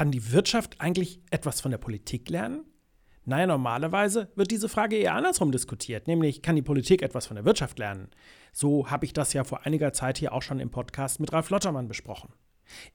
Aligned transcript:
Kann 0.00 0.10
die 0.10 0.32
Wirtschaft 0.32 0.80
eigentlich 0.80 1.20
etwas 1.30 1.60
von 1.60 1.72
der 1.72 1.76
Politik 1.76 2.30
lernen? 2.30 2.64
Naja, 3.26 3.46
normalerweise 3.46 4.32
wird 4.34 4.50
diese 4.50 4.70
Frage 4.70 4.96
eher 4.96 5.14
andersrum 5.14 5.52
diskutiert, 5.52 6.06
nämlich 6.06 6.40
kann 6.40 6.56
die 6.56 6.62
Politik 6.62 7.02
etwas 7.02 7.26
von 7.26 7.34
der 7.34 7.44
Wirtschaft 7.44 7.78
lernen? 7.78 8.08
So 8.50 8.90
habe 8.90 9.04
ich 9.04 9.12
das 9.12 9.34
ja 9.34 9.44
vor 9.44 9.66
einiger 9.66 9.92
Zeit 9.92 10.16
hier 10.16 10.32
auch 10.32 10.40
schon 10.40 10.58
im 10.58 10.70
Podcast 10.70 11.20
mit 11.20 11.34
Ralf 11.34 11.50
Lottermann 11.50 11.86
besprochen. 11.86 12.32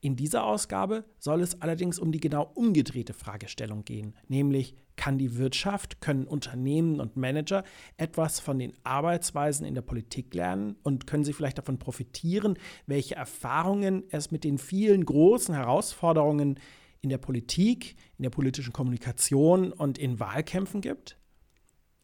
In 0.00 0.16
dieser 0.16 0.42
Ausgabe 0.42 1.04
soll 1.20 1.42
es 1.42 1.62
allerdings 1.62 2.00
um 2.00 2.10
die 2.10 2.18
genau 2.18 2.50
umgedrehte 2.54 3.12
Fragestellung 3.12 3.84
gehen, 3.84 4.16
nämlich 4.26 4.74
kann 4.96 5.16
die 5.16 5.36
Wirtschaft, 5.36 6.00
können 6.00 6.26
Unternehmen 6.26 6.98
und 6.98 7.16
Manager 7.16 7.62
etwas 7.98 8.40
von 8.40 8.58
den 8.58 8.72
Arbeitsweisen 8.82 9.64
in 9.64 9.76
der 9.76 9.82
Politik 9.82 10.34
lernen 10.34 10.74
und 10.82 11.06
können 11.06 11.22
sie 11.22 11.34
vielleicht 11.34 11.58
davon 11.58 11.78
profitieren, 11.78 12.58
welche 12.86 13.14
Erfahrungen 13.14 14.02
es 14.10 14.32
mit 14.32 14.42
den 14.42 14.58
vielen 14.58 15.04
großen 15.04 15.54
Herausforderungen 15.54 16.58
in 17.06 17.10
der 17.10 17.18
Politik, 17.18 17.94
in 18.18 18.24
der 18.24 18.30
politischen 18.30 18.72
Kommunikation 18.72 19.72
und 19.72 19.96
in 19.96 20.18
Wahlkämpfen 20.18 20.80
gibt? 20.80 21.16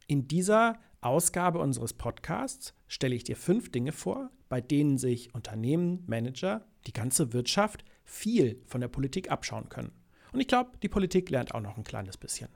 In 0.07 0.29
dieser 0.29 0.79
Ausgabe 1.01 1.59
unseres 1.59 1.93
Podcasts 1.93 2.73
stelle 2.87 3.17
ich 3.17 3.25
dir 3.25 3.35
fünf 3.35 3.73
Dinge 3.73 3.91
vor, 3.91 4.31
bei 4.49 4.61
denen 4.61 4.99
sich 4.99 5.35
Unternehmen, 5.35 6.05
Manager, 6.07 6.65
die 6.87 6.93
ganze 6.93 7.33
Wirtschaft 7.33 7.85
viel 8.05 8.63
von 8.65 8.81
der 8.81 8.87
Politik 8.87 9.29
abschauen 9.29 9.69
können. 9.69 9.91
Und 10.33 10.39
ich 10.39 10.47
glaube, 10.47 10.71
die 10.81 10.89
Politik 10.89 11.31
lernt 11.31 11.53
auch 11.53 11.61
noch 11.61 11.77
ein 11.77 11.83
kleines 11.83 12.17
bisschen. 12.17 12.51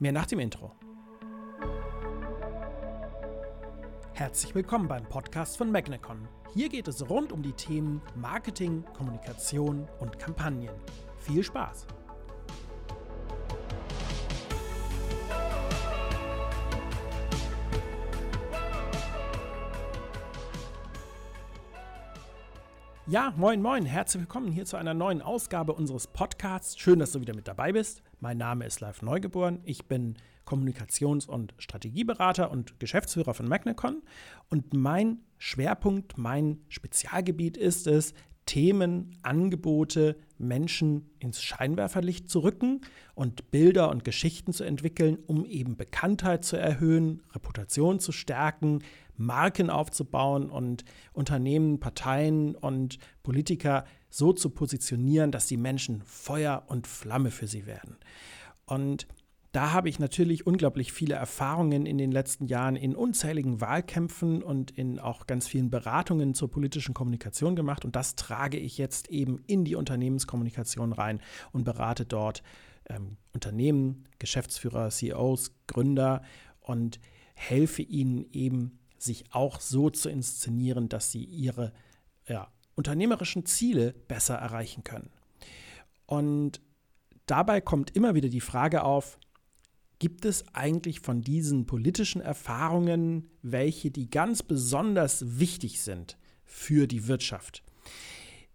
Mehr 0.00 0.10
nach 0.10 0.26
dem 0.26 0.40
Intro. 0.40 0.72
Herzlich 4.14 4.56
willkommen 4.56 4.88
beim 4.88 5.08
Podcast 5.08 5.56
von 5.56 5.70
Magnecon. 5.70 6.26
Hier 6.52 6.68
geht 6.68 6.88
es 6.88 7.08
rund 7.08 7.30
um 7.30 7.44
die 7.44 7.52
Themen 7.52 8.02
Marketing, 8.16 8.84
Kommunikation 8.92 9.88
und 10.00 10.18
Kampagnen. 10.18 10.68
Viel 11.22 11.44
Spaß! 11.44 11.86
Ja, 23.08 23.34
moin, 23.36 23.60
moin, 23.60 23.84
herzlich 23.84 24.20
willkommen 24.20 24.52
hier 24.52 24.64
zu 24.64 24.76
einer 24.76 24.94
neuen 24.94 25.22
Ausgabe 25.22 25.72
unseres 25.72 26.06
Podcasts. 26.06 26.78
Schön, 26.78 27.00
dass 27.00 27.10
du 27.10 27.20
wieder 27.20 27.34
mit 27.34 27.48
dabei 27.48 27.72
bist. 27.72 28.00
Mein 28.20 28.38
Name 28.38 28.64
ist 28.64 28.78
Live 28.78 29.02
Neugeboren. 29.02 29.58
Ich 29.64 29.86
bin 29.86 30.14
Kommunikations- 30.46 31.26
und 31.26 31.52
Strategieberater 31.58 32.52
und 32.52 32.78
Geschäftsführer 32.78 33.34
von 33.34 33.48
Magnecon. 33.48 34.02
Und 34.50 34.72
mein 34.72 35.18
Schwerpunkt, 35.36 36.16
mein 36.16 36.60
Spezialgebiet 36.68 37.56
ist 37.56 37.88
es, 37.88 38.14
Themen, 38.46 39.18
Angebote, 39.22 40.16
Menschen 40.38 41.10
ins 41.18 41.42
Scheinwerferlicht 41.42 42.28
zu 42.28 42.40
rücken 42.40 42.82
und 43.14 43.50
Bilder 43.50 43.90
und 43.90 44.04
Geschichten 44.04 44.52
zu 44.52 44.62
entwickeln, 44.62 45.18
um 45.26 45.44
eben 45.44 45.76
Bekanntheit 45.76 46.44
zu 46.44 46.56
erhöhen, 46.56 47.22
Reputation 47.32 47.98
zu 47.98 48.12
stärken, 48.12 48.80
Marken 49.24 49.70
aufzubauen 49.70 50.50
und 50.50 50.84
Unternehmen, 51.12 51.80
Parteien 51.80 52.54
und 52.54 52.98
Politiker 53.22 53.84
so 54.10 54.32
zu 54.32 54.50
positionieren, 54.50 55.32
dass 55.32 55.46
die 55.46 55.56
Menschen 55.56 56.02
Feuer 56.02 56.64
und 56.66 56.86
Flamme 56.86 57.30
für 57.30 57.46
sie 57.46 57.66
werden. 57.66 57.96
Und 58.66 59.06
da 59.52 59.72
habe 59.72 59.90
ich 59.90 59.98
natürlich 59.98 60.46
unglaublich 60.46 60.92
viele 60.92 61.14
Erfahrungen 61.14 61.84
in 61.84 61.98
den 61.98 62.10
letzten 62.10 62.46
Jahren 62.46 62.74
in 62.74 62.96
unzähligen 62.96 63.60
Wahlkämpfen 63.60 64.42
und 64.42 64.70
in 64.70 64.98
auch 64.98 65.26
ganz 65.26 65.46
vielen 65.46 65.70
Beratungen 65.70 66.34
zur 66.34 66.50
politischen 66.50 66.94
Kommunikation 66.94 67.54
gemacht. 67.54 67.84
Und 67.84 67.94
das 67.94 68.16
trage 68.16 68.56
ich 68.56 68.78
jetzt 68.78 69.10
eben 69.10 69.42
in 69.46 69.66
die 69.66 69.76
Unternehmenskommunikation 69.76 70.94
rein 70.94 71.20
und 71.52 71.64
berate 71.64 72.06
dort 72.06 72.42
ähm, 72.88 73.18
Unternehmen, 73.34 74.04
Geschäftsführer, 74.18 74.88
CEOs, 74.88 75.52
Gründer 75.66 76.22
und 76.60 76.98
helfe 77.34 77.82
ihnen 77.82 78.24
eben 78.32 78.78
sich 79.02 79.32
auch 79.32 79.60
so 79.60 79.90
zu 79.90 80.08
inszenieren, 80.08 80.88
dass 80.88 81.10
sie 81.10 81.24
ihre 81.24 81.72
ja, 82.26 82.52
unternehmerischen 82.74 83.46
Ziele 83.46 83.92
besser 83.92 84.36
erreichen 84.36 84.84
können. 84.84 85.10
Und 86.06 86.60
dabei 87.26 87.60
kommt 87.60 87.94
immer 87.96 88.14
wieder 88.14 88.28
die 88.28 88.40
Frage 88.40 88.84
auf, 88.84 89.18
gibt 89.98 90.24
es 90.24 90.44
eigentlich 90.54 91.00
von 91.00 91.22
diesen 91.22 91.66
politischen 91.66 92.20
Erfahrungen 92.20 93.30
welche, 93.42 93.90
die 93.90 94.10
ganz 94.10 94.42
besonders 94.42 95.38
wichtig 95.38 95.80
sind 95.80 96.16
für 96.44 96.86
die 96.88 97.06
Wirtschaft? 97.06 97.62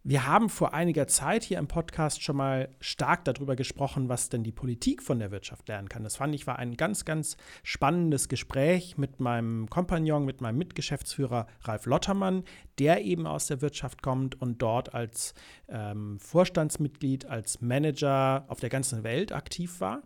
Wir 0.09 0.25
haben 0.25 0.47
vor 0.47 0.73
einiger 0.73 1.05
Zeit 1.07 1.43
hier 1.43 1.57
im 1.57 1.67
Podcast 1.67 2.23
schon 2.23 2.37
mal 2.37 2.69
stark 2.79 3.25
darüber 3.25 3.57
gesprochen, 3.57 4.07
was 4.07 4.29
denn 4.29 4.41
die 4.41 4.53
Politik 4.53 5.03
von 5.03 5.19
der 5.19 5.31
Wirtschaft 5.31 5.67
lernen 5.67 5.89
kann. 5.89 6.05
Das 6.05 6.15
fand 6.15 6.33
ich 6.33 6.47
war 6.47 6.57
ein 6.57 6.77
ganz, 6.77 7.03
ganz 7.03 7.35
spannendes 7.61 8.29
Gespräch 8.29 8.97
mit 8.97 9.19
meinem 9.19 9.69
Kompagnon, 9.69 10.23
mit 10.23 10.39
meinem 10.39 10.59
Mitgeschäftsführer 10.59 11.45
Ralf 11.63 11.87
Lottermann, 11.87 12.45
der 12.79 13.03
eben 13.03 13.27
aus 13.27 13.47
der 13.47 13.61
Wirtschaft 13.61 14.01
kommt 14.01 14.41
und 14.41 14.61
dort 14.61 14.93
als 14.93 15.33
ähm, 15.67 16.21
Vorstandsmitglied, 16.21 17.25
als 17.25 17.59
Manager 17.59 18.45
auf 18.47 18.61
der 18.61 18.69
ganzen 18.69 19.03
Welt 19.03 19.33
aktiv 19.33 19.81
war. 19.81 20.03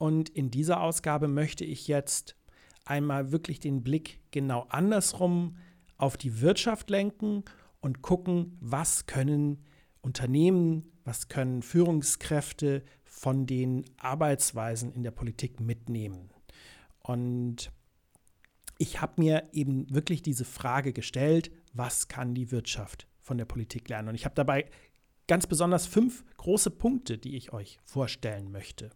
Und 0.00 0.30
in 0.30 0.50
dieser 0.50 0.80
Ausgabe 0.80 1.28
möchte 1.28 1.64
ich 1.64 1.86
jetzt 1.86 2.34
einmal 2.84 3.30
wirklich 3.30 3.60
den 3.60 3.84
Blick 3.84 4.18
genau 4.32 4.66
andersrum 4.68 5.58
auf 5.96 6.16
die 6.16 6.40
Wirtschaft 6.40 6.90
lenken 6.90 7.44
und 7.80 8.02
gucken, 8.02 8.56
was 8.60 9.06
können 9.06 9.64
Unternehmen, 10.00 10.92
was 11.04 11.28
können 11.28 11.62
Führungskräfte 11.62 12.82
von 13.04 13.46
den 13.46 13.84
Arbeitsweisen 13.98 14.92
in 14.92 15.02
der 15.02 15.10
Politik 15.10 15.60
mitnehmen. 15.60 16.30
Und 17.00 17.72
ich 18.78 19.00
habe 19.00 19.14
mir 19.20 19.48
eben 19.52 19.92
wirklich 19.92 20.22
diese 20.22 20.44
Frage 20.44 20.92
gestellt, 20.92 21.50
was 21.72 22.08
kann 22.08 22.34
die 22.34 22.50
Wirtschaft 22.52 23.06
von 23.20 23.38
der 23.38 23.44
Politik 23.44 23.88
lernen? 23.88 24.08
Und 24.08 24.14
ich 24.14 24.24
habe 24.24 24.34
dabei 24.34 24.66
ganz 25.26 25.46
besonders 25.46 25.86
fünf 25.86 26.24
große 26.36 26.70
Punkte, 26.70 27.18
die 27.18 27.36
ich 27.36 27.52
euch 27.52 27.78
vorstellen 27.84 28.50
möchte. 28.50 28.90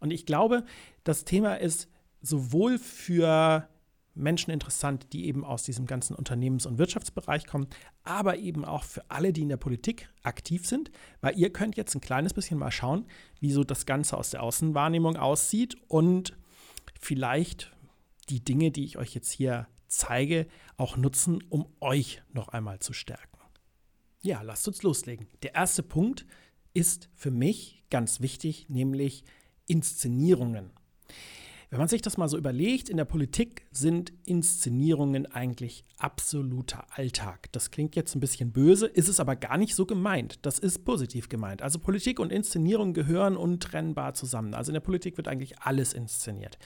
Und 0.00 0.10
ich 0.10 0.26
glaube, 0.26 0.64
das 1.04 1.24
Thema 1.24 1.54
ist 1.54 1.88
sowohl 2.20 2.78
für 2.78 3.68
Menschen 4.14 4.50
interessant, 4.50 5.12
die 5.12 5.26
eben 5.26 5.44
aus 5.44 5.62
diesem 5.62 5.86
ganzen 5.86 6.14
Unternehmens- 6.14 6.66
und 6.66 6.78
Wirtschaftsbereich 6.78 7.46
kommen, 7.46 7.66
aber 8.04 8.38
eben 8.38 8.64
auch 8.64 8.84
für 8.84 9.10
alle, 9.10 9.32
die 9.32 9.42
in 9.42 9.48
der 9.48 9.56
Politik 9.56 10.08
aktiv 10.22 10.66
sind, 10.66 10.90
weil 11.20 11.38
ihr 11.38 11.50
könnt 11.50 11.76
jetzt 11.76 11.94
ein 11.94 12.00
kleines 12.00 12.34
bisschen 12.34 12.58
mal 12.58 12.70
schauen, 12.70 13.06
wie 13.40 13.52
so 13.52 13.64
das 13.64 13.86
Ganze 13.86 14.16
aus 14.16 14.30
der 14.30 14.42
Außenwahrnehmung 14.42 15.16
aussieht 15.16 15.76
und 15.88 16.36
vielleicht 17.00 17.72
die 18.28 18.44
Dinge, 18.44 18.70
die 18.70 18.84
ich 18.84 18.98
euch 18.98 19.14
jetzt 19.14 19.32
hier 19.32 19.66
zeige, 19.88 20.46
auch 20.76 20.96
nutzen, 20.96 21.42
um 21.48 21.66
euch 21.80 22.22
noch 22.32 22.48
einmal 22.48 22.80
zu 22.80 22.92
stärken. 22.92 23.38
Ja, 24.22 24.42
lasst 24.42 24.68
uns 24.68 24.82
loslegen. 24.82 25.26
Der 25.42 25.54
erste 25.54 25.82
Punkt 25.82 26.26
ist 26.74 27.08
für 27.14 27.30
mich 27.30 27.82
ganz 27.90 28.20
wichtig, 28.20 28.68
nämlich 28.68 29.24
Inszenierungen. 29.66 30.70
Wenn 31.72 31.78
man 31.78 31.88
sich 31.88 32.02
das 32.02 32.18
mal 32.18 32.28
so 32.28 32.36
überlegt, 32.36 32.90
in 32.90 32.98
der 32.98 33.06
Politik 33.06 33.64
sind 33.70 34.12
Inszenierungen 34.26 35.24
eigentlich 35.24 35.86
absoluter 35.96 36.84
Alltag. 36.90 37.50
Das 37.52 37.70
klingt 37.70 37.96
jetzt 37.96 38.14
ein 38.14 38.20
bisschen 38.20 38.52
böse, 38.52 38.86
ist 38.86 39.08
es 39.08 39.20
aber 39.20 39.36
gar 39.36 39.56
nicht 39.56 39.74
so 39.74 39.86
gemeint. 39.86 40.38
Das 40.42 40.58
ist 40.58 40.84
positiv 40.84 41.30
gemeint. 41.30 41.62
Also 41.62 41.78
Politik 41.78 42.20
und 42.20 42.30
Inszenierung 42.30 42.92
gehören 42.92 43.38
untrennbar 43.38 44.12
zusammen. 44.12 44.52
Also 44.52 44.68
in 44.68 44.74
der 44.74 44.80
Politik 44.80 45.16
wird 45.16 45.28
eigentlich 45.28 45.60
alles 45.60 45.94
inszeniert. 45.94 46.58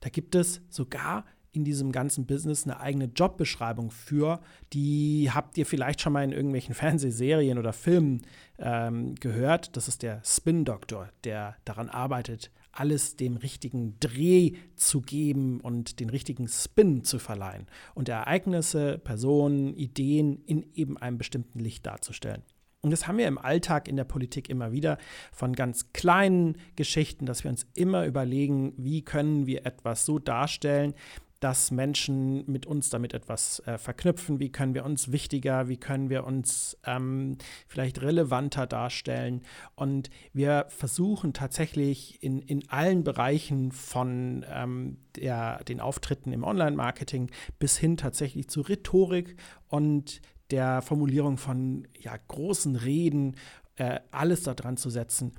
Da 0.00 0.08
gibt 0.08 0.34
es 0.34 0.62
sogar 0.70 1.26
in 1.52 1.64
diesem 1.64 1.92
ganzen 1.92 2.24
Business 2.24 2.64
eine 2.64 2.80
eigene 2.80 3.10
Jobbeschreibung 3.14 3.90
für. 3.90 4.40
Die 4.72 5.30
habt 5.30 5.58
ihr 5.58 5.66
vielleicht 5.66 6.00
schon 6.00 6.14
mal 6.14 6.24
in 6.24 6.32
irgendwelchen 6.32 6.74
Fernsehserien 6.74 7.58
oder 7.58 7.74
Filmen 7.74 8.22
ähm, 8.58 9.14
gehört. 9.16 9.76
Das 9.76 9.88
ist 9.88 10.02
der 10.02 10.22
Spin-Doktor, 10.24 11.10
der 11.24 11.56
daran 11.66 11.90
arbeitet, 11.90 12.50
alles 12.72 13.16
dem 13.16 13.36
richtigen 13.36 13.98
Dreh 14.00 14.52
zu 14.76 15.00
geben 15.00 15.60
und 15.60 16.00
den 16.00 16.10
richtigen 16.10 16.48
Spin 16.48 17.04
zu 17.04 17.18
verleihen 17.18 17.66
und 17.94 18.08
Ereignisse, 18.08 18.98
Personen, 18.98 19.74
Ideen 19.74 20.42
in 20.44 20.66
eben 20.74 20.96
einem 20.96 21.18
bestimmten 21.18 21.58
Licht 21.58 21.86
darzustellen. 21.86 22.42
Und 22.80 22.92
das 22.92 23.08
haben 23.08 23.18
wir 23.18 23.26
im 23.26 23.38
Alltag 23.38 23.88
in 23.88 23.96
der 23.96 24.04
Politik 24.04 24.48
immer 24.48 24.70
wieder 24.70 24.98
von 25.32 25.52
ganz 25.54 25.92
kleinen 25.92 26.56
Geschichten, 26.76 27.26
dass 27.26 27.42
wir 27.42 27.50
uns 27.50 27.66
immer 27.74 28.06
überlegen, 28.06 28.72
wie 28.76 29.02
können 29.02 29.46
wir 29.46 29.66
etwas 29.66 30.06
so 30.06 30.20
darstellen, 30.20 30.94
dass 31.40 31.70
Menschen 31.70 32.44
mit 32.50 32.66
uns 32.66 32.90
damit 32.90 33.14
etwas 33.14 33.60
äh, 33.60 33.78
verknüpfen, 33.78 34.40
wie 34.40 34.50
können 34.50 34.74
wir 34.74 34.84
uns 34.84 35.12
wichtiger, 35.12 35.68
wie 35.68 35.76
können 35.76 36.10
wir 36.10 36.24
uns 36.24 36.76
ähm, 36.84 37.38
vielleicht 37.68 38.02
relevanter 38.02 38.66
darstellen. 38.66 39.42
Und 39.76 40.10
wir 40.32 40.66
versuchen 40.68 41.32
tatsächlich 41.32 42.22
in, 42.22 42.40
in 42.40 42.68
allen 42.68 43.04
Bereichen 43.04 43.70
von 43.70 44.44
ähm, 44.48 44.98
der, 45.16 45.62
den 45.64 45.80
Auftritten 45.80 46.32
im 46.32 46.42
Online-Marketing 46.42 47.30
bis 47.58 47.76
hin 47.78 47.96
tatsächlich 47.96 48.48
zu 48.48 48.60
Rhetorik 48.60 49.36
und 49.68 50.20
der 50.50 50.82
Formulierung 50.82 51.36
von 51.36 51.86
ja, 51.98 52.16
großen 52.16 52.74
Reden, 52.74 53.36
äh, 53.76 54.00
alles 54.10 54.42
daran 54.42 54.76
zu 54.76 54.90
setzen, 54.90 55.32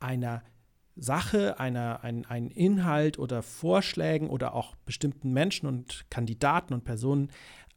einer 0.00 0.42
Sache, 0.98 1.60
einer, 1.60 2.02
ein, 2.02 2.26
ein 2.26 2.50
Inhalt 2.50 3.18
oder 3.18 3.42
Vorschlägen 3.42 4.28
oder 4.28 4.54
auch 4.54 4.74
bestimmten 4.84 5.32
Menschen 5.32 5.66
und 5.66 6.04
Kandidaten 6.10 6.74
und 6.74 6.84
Personen 6.84 7.30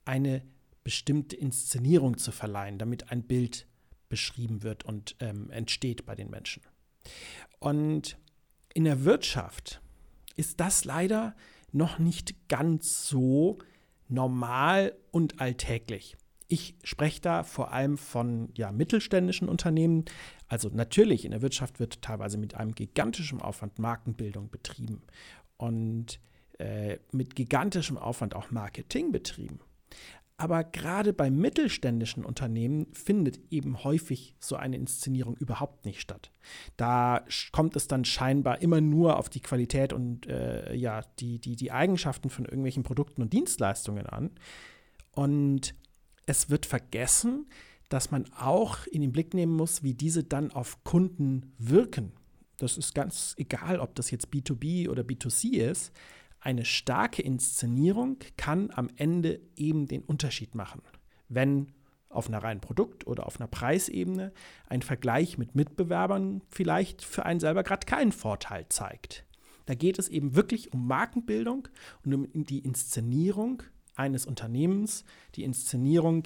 eine 0.06 0.44
bestimmte 0.84 1.36
Inszenierung 1.36 2.18
zu 2.18 2.32
verleihen, 2.32 2.78
damit 2.78 3.12
ein 3.12 3.24
Bild 3.24 3.68
beschrieben 4.10 4.64
wird 4.64 4.84
und 4.84 5.16
ähm, 5.20 5.52
entsteht 5.52 6.06
bei 6.06 6.16
den 6.16 6.30
Menschen. 6.30 6.64
Und 7.60 8.18
in 8.74 8.84
der 8.84 9.06
Wirtschaft 9.06 9.82
ist 10.36 10.60
das 10.60 10.86
leider 10.86 11.36
noch 11.72 12.00
nicht 12.00 12.50
ganz 12.50 13.08
so 13.08 13.60
normal 14.08 14.96
und 15.12 15.40
alltäglich. 15.40 16.18
Ich 16.52 16.76
spreche 16.84 17.22
da 17.22 17.44
vor 17.44 17.72
allem 17.72 17.98
von 17.98 18.50
ja, 18.56 18.74
mittelständischen 18.74 19.48
Unternehmen. 19.48 20.04
Also 20.50 20.68
natürlich, 20.68 21.24
in 21.24 21.32
der 21.32 21.42
Wirtschaft 21.42 21.80
wird 21.80 22.02
teilweise 22.02 22.38
mit 22.38 22.56
einem 22.56 22.76
gigantischen 22.76 23.40
Aufwand 23.40 23.80
Markenbildung 23.80 24.50
betrieben 24.50 25.02
und 25.56 26.20
äh, 26.60 26.98
mit 27.14 27.38
gigantischem 27.38 27.98
Aufwand 27.98 28.36
auch 28.36 28.52
Marketing 28.52 29.14
betrieben. 29.14 29.62
Aber 30.36 30.66
gerade 30.66 31.14
bei 31.14 31.32
mittelständischen 31.32 32.26
Unternehmen 32.26 32.88
findet 32.92 33.40
eben 33.50 33.86
häufig 33.86 34.36
so 34.42 34.58
eine 34.58 34.76
Inszenierung 34.76 35.38
überhaupt 35.38 35.86
nicht 35.86 36.02
statt. 36.02 36.34
Da 36.76 37.24
kommt 37.54 37.78
es 37.78 37.88
dann 37.88 38.04
scheinbar 38.04 38.62
immer 38.62 38.82
nur 38.82 39.18
auf 39.18 39.30
die 39.30 39.40
Qualität 39.40 39.94
und 39.94 40.28
äh, 40.28 40.76
ja, 40.76 41.02
die, 41.20 41.40
die, 41.40 41.56
die 41.56 41.72
Eigenschaften 41.72 42.30
von 42.30 42.44
irgendwelchen 42.44 42.84
Produkten 42.84 43.22
und 43.22 43.32
Dienstleistungen 43.32 44.06
an. 44.06 44.32
Und 45.14 45.76
es 46.32 46.50
wird 46.50 46.66
vergessen, 46.66 47.48
dass 47.90 48.10
man 48.10 48.26
auch 48.34 48.88
in 48.88 49.02
den 49.02 49.12
Blick 49.12 49.34
nehmen 49.34 49.56
muss, 49.56 49.84
wie 49.84 49.94
diese 49.94 50.24
dann 50.24 50.52
auf 50.52 50.84
Kunden 50.84 51.54
wirken. 51.58 52.14
Das 52.58 52.78
ist 52.78 52.96
ganz 52.96 53.36
egal, 53.38 53.80
ob 53.80 53.96
das 53.96 54.12
jetzt 54.12 54.30
B2B 54.30 54.90
oder 54.90 55.04
B2C 55.04 55.58
ist 55.58 55.92
eine 56.42 56.66
starke 56.66 57.22
Inszenierung 57.22 58.18
kann 58.36 58.72
am 58.72 58.90
Ende 58.98 59.40
eben 59.56 59.88
den 59.88 60.04
Unterschied 60.04 60.56
machen. 60.56 60.82
Wenn 61.30 61.68
auf 62.10 62.28
einer 62.28 62.44
reinen 62.44 62.60
Produkt- 62.60 63.08
oder 63.08 63.26
auf 63.26 63.40
einer 63.40 63.48
Preisebene 63.48 64.34
ein 64.68 64.82
Vergleich 64.82 65.38
mit 65.38 65.56
Mitbewerbern 65.56 66.42
vielleicht 66.50 67.04
für 67.04 67.26
einen 67.26 67.40
selber 67.40 67.64
gerade 67.64 67.86
keinen 67.86 68.12
Vorteil 68.12 68.66
zeigt. 68.68 69.26
Da 69.66 69.76
geht 69.76 69.98
es 69.98 70.10
eben 70.10 70.36
wirklich 70.36 70.74
um 70.74 70.88
Markenbildung 70.88 71.70
und 72.04 72.14
um 72.14 72.28
die 72.34 72.60
Inszenierung 72.60 73.64
eines 73.96 74.26
Unternehmens, 74.26 75.04
die 75.36 75.44
Inszenierung 75.44 76.24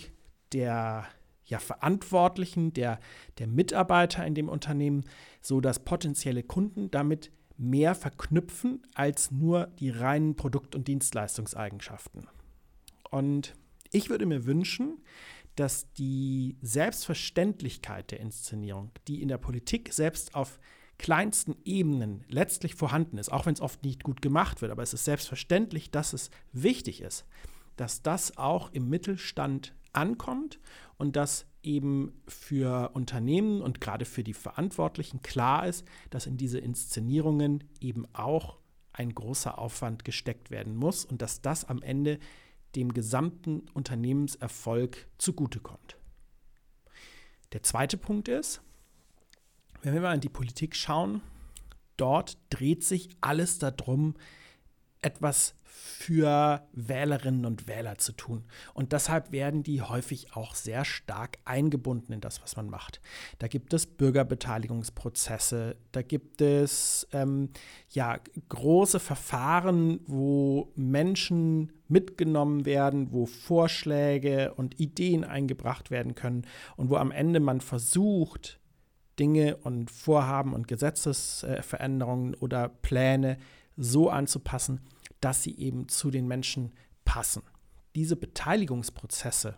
der 0.53 1.05
ja, 1.45 1.59
Verantwortlichen, 1.59 2.73
der, 2.73 2.99
der 3.37 3.47
Mitarbeiter 3.47 4.25
in 4.25 4.35
dem 4.35 4.49
Unternehmen, 4.49 5.05
so 5.41 5.61
dass 5.61 5.85
potenzielle 5.85 6.43
Kunden 6.43 6.89
damit 6.91 7.31
mehr 7.57 7.95
verknüpfen 7.95 8.81
als 8.93 9.31
nur 9.31 9.67
die 9.79 9.89
reinen 9.89 10.35
Produkt- 10.35 10.75
und 10.75 10.87
Dienstleistungseigenschaften. 10.87 12.27
Und 13.11 13.53
ich 13.91 14.09
würde 14.09 14.25
mir 14.25 14.45
wünschen, 14.45 15.01
dass 15.55 15.91
die 15.93 16.57
Selbstverständlichkeit 16.61 18.11
der 18.11 18.19
Inszenierung, 18.19 18.91
die 19.07 19.21
in 19.21 19.29
der 19.29 19.37
Politik 19.37 19.93
selbst 19.93 20.35
auf 20.35 20.59
kleinsten 20.97 21.55
Ebenen 21.63 22.23
letztlich 22.27 22.75
vorhanden 22.75 23.17
ist, 23.17 23.31
auch 23.31 23.45
wenn 23.45 23.53
es 23.53 23.61
oft 23.61 23.83
nicht 23.83 24.03
gut 24.03 24.21
gemacht 24.21 24.61
wird, 24.61 24.71
aber 24.71 24.83
es 24.83 24.93
ist 24.93 25.05
selbstverständlich, 25.05 25.91
dass 25.91 26.13
es 26.13 26.29
wichtig 26.51 27.01
ist, 27.01 27.25
dass 27.75 28.01
das 28.01 28.37
auch 28.37 28.71
im 28.71 28.89
Mittelstand 28.89 29.73
ankommt 29.93 30.59
und 30.97 31.15
dass 31.15 31.45
eben 31.63 32.13
für 32.27 32.91
Unternehmen 32.93 33.61
und 33.61 33.81
gerade 33.81 34.05
für 34.05 34.23
die 34.23 34.33
Verantwortlichen 34.33 35.21
klar 35.21 35.67
ist, 35.67 35.85
dass 36.09 36.27
in 36.27 36.37
diese 36.37 36.59
Inszenierungen 36.59 37.63
eben 37.81 38.05
auch 38.13 38.57
ein 38.93 39.13
großer 39.13 39.57
Aufwand 39.57 40.05
gesteckt 40.05 40.51
werden 40.51 40.75
muss 40.75 41.05
und 41.05 41.21
dass 41.21 41.41
das 41.41 41.65
am 41.65 41.81
Ende 41.81 42.19
dem 42.75 42.93
gesamten 42.93 43.61
Unternehmenserfolg 43.73 45.07
zugutekommt. 45.17 45.97
Der 47.53 47.63
zweite 47.63 47.97
Punkt 47.97 48.27
ist, 48.27 48.61
wenn 49.81 49.93
wir 49.93 50.01
mal 50.01 50.15
in 50.15 50.21
die 50.21 50.29
Politik 50.29 50.75
schauen, 50.75 51.21
dort 51.97 52.37
dreht 52.49 52.83
sich 52.83 53.09
alles 53.21 53.59
darum, 53.59 54.15
etwas 55.01 55.55
für 55.75 56.61
Wählerinnen 56.71 57.45
und 57.45 57.67
Wähler 57.67 57.97
zu 57.97 58.13
tun. 58.13 58.45
Und 58.73 58.91
deshalb 58.91 59.31
werden 59.31 59.63
die 59.63 59.81
häufig 59.81 60.33
auch 60.35 60.55
sehr 60.55 60.85
stark 60.85 61.37
eingebunden 61.45 62.13
in 62.13 62.21
das, 62.21 62.41
was 62.41 62.55
man 62.55 62.69
macht. 62.69 63.01
Da 63.39 63.47
gibt 63.47 63.73
es 63.73 63.85
Bürgerbeteiligungsprozesse, 63.85 65.75
da 65.91 66.01
gibt 66.01 66.41
es 66.41 67.07
ähm, 67.11 67.49
ja 67.89 68.19
große 68.49 68.99
Verfahren, 68.99 69.99
wo 70.05 70.71
Menschen 70.75 71.71
mitgenommen 71.87 72.65
werden, 72.65 73.11
wo 73.11 73.25
Vorschläge 73.25 74.53
und 74.55 74.79
Ideen 74.79 75.23
eingebracht 75.23 75.91
werden 75.91 76.15
können 76.15 76.45
und 76.77 76.89
wo 76.89 76.95
am 76.95 77.11
Ende 77.11 77.39
man 77.39 77.61
versucht, 77.61 78.59
Dinge 79.19 79.57
und 79.57 79.91
Vorhaben 79.91 80.53
und 80.53 80.67
Gesetzesveränderungen 80.67 82.35
oder 82.35 82.69
Pläne 82.69 83.37
so 83.77 84.09
anzupassen, 84.09 84.81
dass 85.21 85.43
sie 85.43 85.57
eben 85.57 85.87
zu 85.87 86.11
den 86.11 86.27
Menschen 86.27 86.73
passen. 87.03 87.43
Diese 87.95 88.15
Beteiligungsprozesse 88.15 89.57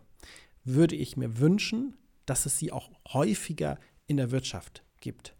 würde 0.63 0.95
ich 0.95 1.17
mir 1.17 1.39
wünschen, 1.39 1.95
dass 2.25 2.45
es 2.45 2.59
sie 2.59 2.71
auch 2.71 2.89
häufiger 3.07 3.79
in 4.05 4.17
der 4.17 4.31
Wirtschaft 4.31 4.83
gibt. 4.99 5.35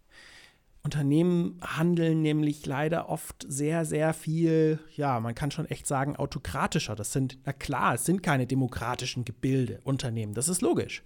Unternehmen 0.84 1.60
handeln 1.62 2.22
nämlich 2.22 2.66
leider 2.66 3.10
oft 3.10 3.46
sehr, 3.46 3.84
sehr 3.84 4.14
viel, 4.14 4.80
ja, 4.96 5.20
man 5.20 5.36
kann 5.36 5.52
schon 5.52 5.66
echt 5.66 5.86
sagen, 5.86 6.16
autokratischer. 6.16 6.96
Das 6.96 7.12
sind, 7.12 7.40
na 7.44 7.52
klar, 7.52 7.96
es 7.96 8.06
sind 8.06 8.24
keine 8.24 8.48
demokratischen 8.48 9.26
Gebilde, 9.26 9.82
Unternehmen, 9.84 10.34
das 10.34 10.48
ist 10.48 10.62
logisch. 10.62 11.04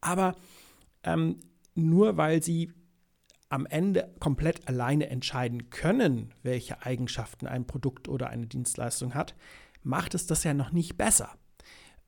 Aber 0.00 0.34
ähm, 1.04 1.36
nur 1.76 2.16
weil 2.16 2.42
sie 2.42 2.72
am 3.50 3.66
Ende 3.66 4.14
komplett 4.20 4.66
alleine 4.68 5.10
entscheiden 5.10 5.70
können, 5.70 6.32
welche 6.42 6.82
Eigenschaften 6.86 7.46
ein 7.46 7.66
Produkt 7.66 8.08
oder 8.08 8.30
eine 8.30 8.46
Dienstleistung 8.46 9.14
hat, 9.14 9.34
macht 9.82 10.14
es 10.14 10.26
das 10.26 10.44
ja 10.44 10.54
noch 10.54 10.70
nicht 10.70 10.96
besser. 10.96 11.30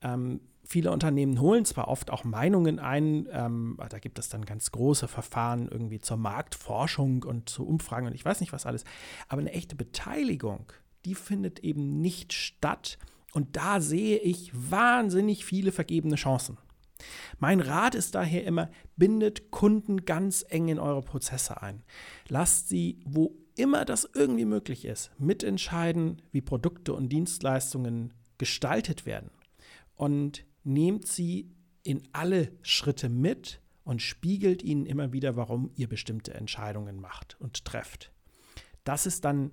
Ähm, 0.01 0.39
viele 0.63 0.91
Unternehmen 0.91 1.41
holen 1.41 1.65
zwar 1.65 1.89
oft 1.89 2.11
auch 2.11 2.23
Meinungen 2.23 2.79
ein, 2.79 3.27
ähm, 3.31 3.77
da 3.89 3.99
gibt 3.99 4.19
es 4.19 4.29
dann 4.29 4.45
ganz 4.45 4.71
große 4.71 5.09
Verfahren 5.09 5.67
irgendwie 5.67 5.99
zur 5.99 6.17
Marktforschung 6.17 7.23
und 7.23 7.49
zu 7.49 7.67
Umfragen 7.67 8.07
und 8.07 8.15
ich 8.15 8.23
weiß 8.23 8.39
nicht 8.39 8.53
was 8.53 8.65
alles, 8.65 8.85
aber 9.27 9.41
eine 9.41 9.51
echte 9.51 9.75
Beteiligung, 9.75 10.71
die 11.03 11.15
findet 11.15 11.59
eben 11.59 11.99
nicht 11.99 12.31
statt 12.31 12.97
und 13.33 13.57
da 13.57 13.81
sehe 13.81 14.17
ich 14.17 14.51
wahnsinnig 14.53 15.43
viele 15.43 15.73
vergebene 15.73 16.15
Chancen. 16.15 16.57
Mein 17.39 17.59
Rat 17.59 17.95
ist 17.95 18.15
daher 18.15 18.43
immer, 18.45 18.69
bindet 18.95 19.51
Kunden 19.51 20.05
ganz 20.05 20.45
eng 20.47 20.67
in 20.67 20.79
eure 20.79 21.01
Prozesse 21.01 21.61
ein. 21.61 21.83
Lasst 22.27 22.69
sie, 22.69 22.99
wo 23.05 23.35
immer 23.55 23.85
das 23.85 24.09
irgendwie 24.13 24.45
möglich 24.45 24.85
ist, 24.85 25.11
mitentscheiden, 25.19 26.21
wie 26.31 26.41
Produkte 26.41 26.93
und 26.93 27.09
Dienstleistungen 27.09 28.13
gestaltet 28.37 29.05
werden. 29.05 29.31
Und 29.95 30.45
nehmt 30.63 31.07
sie 31.07 31.51
in 31.83 32.03
alle 32.13 32.51
Schritte 32.61 33.09
mit 33.09 33.61
und 33.83 34.01
spiegelt 34.01 34.63
ihnen 34.63 34.85
immer 34.85 35.13
wieder, 35.13 35.35
warum 35.35 35.71
ihr 35.75 35.87
bestimmte 35.87 36.33
Entscheidungen 36.33 36.99
macht 36.99 37.39
und 37.39 37.65
trefft. 37.65 38.11
Das 38.83 39.05
ist 39.05 39.25
dann 39.25 39.51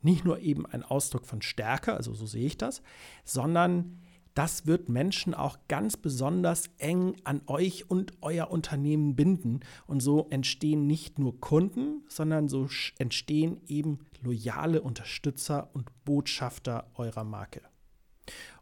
nicht 0.00 0.24
nur 0.24 0.38
eben 0.40 0.66
ein 0.66 0.82
Ausdruck 0.82 1.26
von 1.26 1.42
Stärke, 1.42 1.94
also 1.94 2.14
so 2.14 2.26
sehe 2.26 2.46
ich 2.46 2.58
das, 2.58 2.82
sondern 3.24 4.00
das 4.34 4.66
wird 4.66 4.88
Menschen 4.88 5.32
auch 5.32 5.58
ganz 5.68 5.96
besonders 5.96 6.64
eng 6.78 7.16
an 7.22 7.42
euch 7.46 7.88
und 7.88 8.12
euer 8.20 8.50
Unternehmen 8.50 9.14
binden. 9.14 9.60
Und 9.86 10.00
so 10.00 10.26
entstehen 10.30 10.86
nicht 10.88 11.20
nur 11.20 11.40
Kunden, 11.40 12.02
sondern 12.08 12.48
so 12.48 12.68
entstehen 12.98 13.60
eben 13.68 14.00
loyale 14.22 14.82
Unterstützer 14.82 15.70
und 15.72 15.88
Botschafter 16.04 16.90
eurer 16.94 17.24
Marke. 17.24 17.62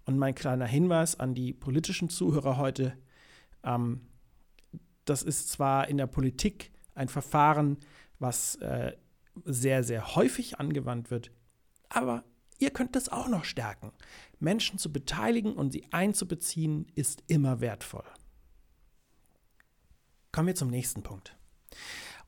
Und 0.05 0.19
mein 0.19 0.35
kleiner 0.35 0.67
Hinweis 0.67 1.19
an 1.19 1.35
die 1.35 1.55
politischen 1.55 2.11
Zuhörer 2.11 2.59
heute, 2.59 2.93
ähm, 3.65 4.03
das 5.07 5.23
ist 5.23 5.49
zwar 5.51 5.89
in 5.89 5.97
der 5.97 6.07
Politik 6.07 6.73
ein 6.95 7.09
Verfahren, 7.09 7.79
was 8.19 8.57
äh, 8.57 8.93
sehr, 9.45 9.85
sehr 9.85 10.17
häufig 10.17 10.61
angewandt 10.61 11.11
wird, 11.11 11.31
aber 11.89 12.25
ihr 12.63 12.71
könnt 12.71 12.97
das 12.97 13.09
auch 13.09 13.29
noch 13.29 13.45
stärken. 13.45 13.93
Menschen 14.39 14.79
zu 14.79 14.93
beteiligen 14.93 15.55
und 15.55 15.73
sie 15.73 15.85
einzubeziehen, 15.91 16.87
ist 16.95 17.23
immer 17.27 17.61
wertvoll. 17.61 18.05
Kommen 20.31 20.47
wir 20.47 20.55
zum 20.55 20.69
nächsten 20.69 21.03
Punkt. 21.03 21.37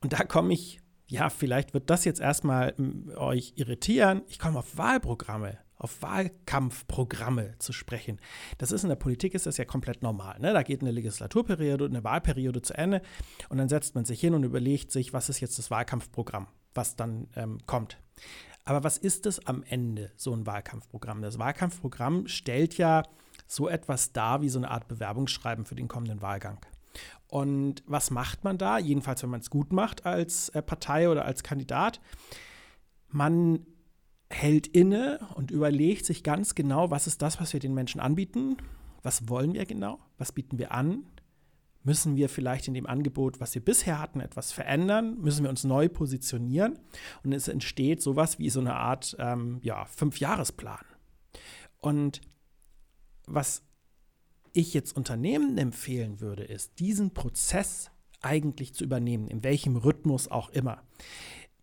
Und 0.00 0.12
da 0.12 0.24
komme 0.24 0.52
ich, 0.52 0.80
ja, 1.06 1.30
vielleicht 1.30 1.72
wird 1.72 1.88
das 1.88 2.04
jetzt 2.04 2.20
erstmal 2.20 2.74
hm, 2.76 3.12
euch 3.16 3.54
irritieren. 3.56 4.22
Ich 4.28 4.38
komme 4.38 4.58
auf 4.58 4.76
Wahlprogramme 4.76 5.58
auf 5.76 6.00
Wahlkampfprogramme 6.00 7.56
zu 7.58 7.74
sprechen. 7.74 8.18
Das 8.56 8.72
ist 8.72 8.84
in 8.84 8.88
der 8.88 8.96
Politik 8.96 9.34
ist 9.34 9.44
das 9.44 9.58
ja 9.58 9.66
komplett 9.66 10.02
normal. 10.02 10.38
Ne? 10.40 10.54
Da 10.54 10.62
geht 10.62 10.80
eine 10.80 10.90
Legislaturperiode, 10.90 11.84
eine 11.84 12.02
Wahlperiode 12.02 12.62
zu 12.62 12.72
Ende 12.72 13.02
und 13.50 13.58
dann 13.58 13.68
setzt 13.68 13.94
man 13.94 14.06
sich 14.06 14.18
hin 14.18 14.32
und 14.32 14.44
überlegt 14.44 14.90
sich, 14.90 15.12
was 15.12 15.28
ist 15.28 15.40
jetzt 15.40 15.58
das 15.58 15.70
Wahlkampfprogramm, 15.70 16.46
was 16.72 16.96
dann 16.96 17.28
ähm, 17.36 17.58
kommt. 17.66 17.98
Aber 18.64 18.82
was 18.82 18.96
ist 18.96 19.26
es 19.26 19.46
am 19.46 19.62
Ende, 19.62 20.12
so 20.16 20.32
ein 20.32 20.46
Wahlkampfprogramm? 20.46 21.20
Das 21.22 21.38
Wahlkampfprogramm 21.38 22.26
stellt 22.28 22.78
ja 22.78 23.02
so 23.46 23.68
etwas 23.68 24.12
dar 24.12 24.40
wie 24.40 24.48
so 24.48 24.58
eine 24.58 24.70
Art 24.70 24.88
Bewerbungsschreiben 24.88 25.66
für 25.66 25.74
den 25.74 25.88
kommenden 25.88 26.22
Wahlgang. 26.22 26.58
Und 27.28 27.82
was 27.86 28.10
macht 28.10 28.44
man 28.44 28.58
da? 28.58 28.78
Jedenfalls, 28.78 29.22
wenn 29.22 29.30
man 29.30 29.40
es 29.40 29.50
gut 29.50 29.72
macht 29.72 30.06
als 30.06 30.48
äh, 30.50 30.62
Partei 30.62 31.08
oder 31.08 31.24
als 31.24 31.42
Kandidat. 31.42 32.00
Man 33.08 33.66
hält 34.30 34.66
inne 34.66 35.20
und 35.34 35.50
überlegt 35.50 36.06
sich 36.06 36.22
ganz 36.22 36.54
genau, 36.54 36.90
was 36.90 37.06
ist 37.06 37.22
das, 37.22 37.40
was 37.40 37.52
wir 37.52 37.60
den 37.60 37.74
Menschen 37.74 38.00
anbieten? 38.00 38.56
Was 39.02 39.28
wollen 39.28 39.52
wir 39.52 39.66
genau? 39.66 39.98
Was 40.16 40.32
bieten 40.32 40.58
wir 40.58 40.72
an? 40.72 41.04
Müssen 41.84 42.16
wir 42.16 42.30
vielleicht 42.30 42.66
in 42.66 42.74
dem 42.74 42.86
Angebot, 42.86 43.40
was 43.40 43.54
wir 43.54 43.62
bisher 43.62 44.00
hatten, 44.00 44.20
etwas 44.20 44.52
verändern? 44.52 45.20
Müssen 45.20 45.44
wir 45.44 45.50
uns 45.50 45.64
neu 45.64 45.88
positionieren? 45.88 46.78
Und 47.22 47.32
es 47.32 47.46
entsteht 47.46 48.02
sowas 48.02 48.38
wie 48.38 48.48
so 48.48 48.60
eine 48.60 48.74
Art 48.74 49.14
ähm, 49.18 49.58
ja, 49.62 49.84
Fünfjahresplan. 49.84 50.84
Und 51.80 52.22
was 53.26 53.62
ich 54.54 54.72
jetzt 54.72 54.96
Unternehmen 54.96 55.58
empfehlen 55.58 56.20
würde, 56.20 56.44
ist, 56.44 56.78
diesen 56.78 57.12
Prozess 57.12 57.90
eigentlich 58.22 58.74
zu 58.74 58.84
übernehmen, 58.84 59.28
in 59.28 59.44
welchem 59.44 59.76
Rhythmus 59.76 60.30
auch 60.30 60.48
immer. 60.50 60.82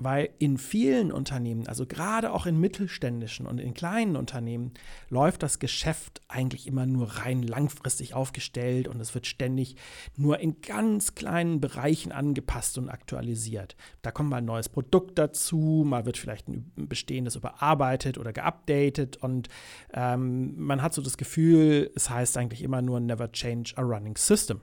Weil 0.03 0.29
in 0.39 0.57
vielen 0.57 1.11
Unternehmen, 1.11 1.67
also 1.67 1.85
gerade 1.85 2.33
auch 2.33 2.47
in 2.47 2.59
mittelständischen 2.59 3.45
und 3.45 3.59
in 3.59 3.75
kleinen 3.75 4.15
Unternehmen, 4.15 4.71
läuft 5.09 5.43
das 5.43 5.59
Geschäft 5.59 6.23
eigentlich 6.27 6.65
immer 6.65 6.87
nur 6.87 7.07
rein 7.17 7.43
langfristig 7.43 8.15
aufgestellt 8.15 8.87
und 8.87 8.99
es 8.99 9.13
wird 9.13 9.27
ständig 9.27 9.75
nur 10.17 10.39
in 10.39 10.59
ganz 10.61 11.13
kleinen 11.13 11.61
Bereichen 11.61 12.11
angepasst 12.11 12.79
und 12.79 12.89
aktualisiert. 12.89 13.75
Da 14.01 14.09
kommt 14.09 14.31
mal 14.31 14.37
ein 14.37 14.45
neues 14.45 14.69
Produkt 14.69 15.19
dazu, 15.19 15.83
mal 15.85 16.07
wird 16.07 16.17
vielleicht 16.17 16.47
ein 16.47 16.71
bestehendes 16.75 17.35
überarbeitet 17.35 18.17
oder 18.17 18.33
geupdatet 18.33 19.17
und 19.17 19.49
ähm, 19.93 20.55
man 20.57 20.81
hat 20.81 20.95
so 20.95 21.03
das 21.03 21.17
Gefühl, 21.17 21.91
es 21.95 22.09
heißt 22.09 22.37
eigentlich 22.37 22.63
immer 22.63 22.81
nur 22.81 22.99
Never 22.99 23.31
change 23.31 23.73
a 23.75 23.83
running 23.83 24.17
system. 24.17 24.61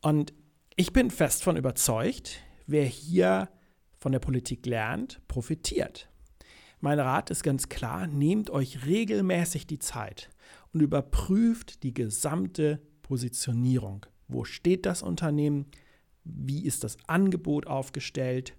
Und 0.00 0.32
ich 0.76 0.92
bin 0.92 1.10
fest 1.10 1.42
von 1.42 1.56
überzeugt, 1.56 2.38
wer 2.68 2.84
hier 2.84 3.48
von 3.98 4.12
der 4.12 4.20
Politik 4.20 4.64
lernt, 4.66 5.20
profitiert. 5.28 6.08
Mein 6.80 7.00
Rat 7.00 7.30
ist 7.30 7.42
ganz 7.42 7.68
klar, 7.68 8.06
nehmt 8.06 8.50
euch 8.50 8.86
regelmäßig 8.86 9.66
die 9.66 9.80
Zeit 9.80 10.30
und 10.72 10.80
überprüft 10.80 11.82
die 11.82 11.92
gesamte 11.92 12.80
Positionierung. 13.02 14.06
Wo 14.28 14.44
steht 14.44 14.86
das 14.86 15.02
Unternehmen? 15.02 15.66
Wie 16.24 16.64
ist 16.64 16.84
das 16.84 16.96
Angebot 17.06 17.66
aufgestellt? 17.66 18.54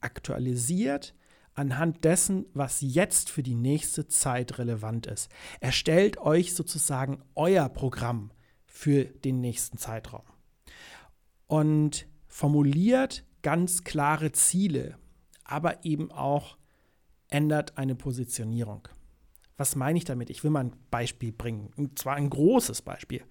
Aktualisiert 0.00 1.14
anhand 1.54 2.04
dessen, 2.04 2.46
was 2.52 2.80
jetzt 2.80 3.30
für 3.30 3.42
die 3.42 3.54
nächste 3.54 4.08
Zeit 4.08 4.58
relevant 4.58 5.06
ist. 5.06 5.30
Erstellt 5.60 6.18
euch 6.18 6.54
sozusagen 6.54 7.22
euer 7.36 7.68
Programm 7.68 8.32
für 8.66 9.04
den 9.04 9.40
nächsten 9.40 9.78
Zeitraum. 9.78 10.24
Und 11.46 12.06
formuliert 12.26 13.24
ganz 13.44 13.84
klare 13.84 14.32
Ziele, 14.32 14.98
aber 15.44 15.84
eben 15.84 16.10
auch 16.10 16.56
ändert 17.28 17.78
eine 17.78 17.94
Positionierung. 17.94 18.88
Was 19.56 19.76
meine 19.76 19.98
ich 19.98 20.04
damit? 20.04 20.30
Ich 20.30 20.42
will 20.42 20.50
mal 20.50 20.64
ein 20.64 20.76
Beispiel 20.90 21.30
bringen, 21.30 21.70
und 21.76 21.98
zwar 21.98 22.16
ein 22.16 22.30
großes 22.30 22.82
Beispiel. 22.82 23.22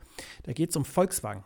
Da 0.43 0.53
geht 0.53 0.69
es 0.69 0.75
um 0.77 0.85
Volkswagen. 0.85 1.43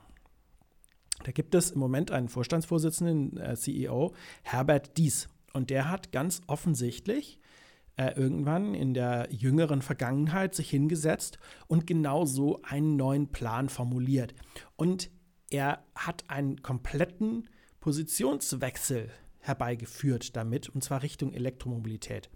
Da 1.24 1.32
gibt 1.32 1.56
es 1.56 1.72
im 1.72 1.80
Moment 1.80 2.12
einen 2.12 2.30
Vorstandsvorsitzenden, 2.30 3.38
äh, 3.38 3.56
CEO, 3.56 4.14
Herbert 4.44 4.98
Dies. 4.98 5.30
Und 5.54 5.72
der 5.72 5.90
hat 5.90 6.12
ganz 6.12 6.42
offensichtlich 6.46 7.40
äh, 7.96 8.12
irgendwann 8.16 8.76
in 8.76 8.94
der 8.94 9.30
jüngeren 9.32 9.82
Vergangenheit 9.82 10.54
sich 10.54 10.70
hingesetzt 10.70 11.40
und 11.68 11.88
genau 11.88 12.26
so 12.26 12.62
einen 12.64 12.98
neuen 12.98 13.30
Plan 13.32 13.70
formuliert. 13.70 14.36
Und 14.76 15.10
er 15.50 15.84
hat 15.96 16.26
einen 16.28 16.62
kompletten 16.62 17.50
Positionswechsel 17.80 19.10
herbeigeführt 19.40 20.36
damit, 20.36 20.70
und 20.70 20.84
zwar 20.84 21.04
Richtung 21.04 21.34
Elektromobilität. 21.34 22.30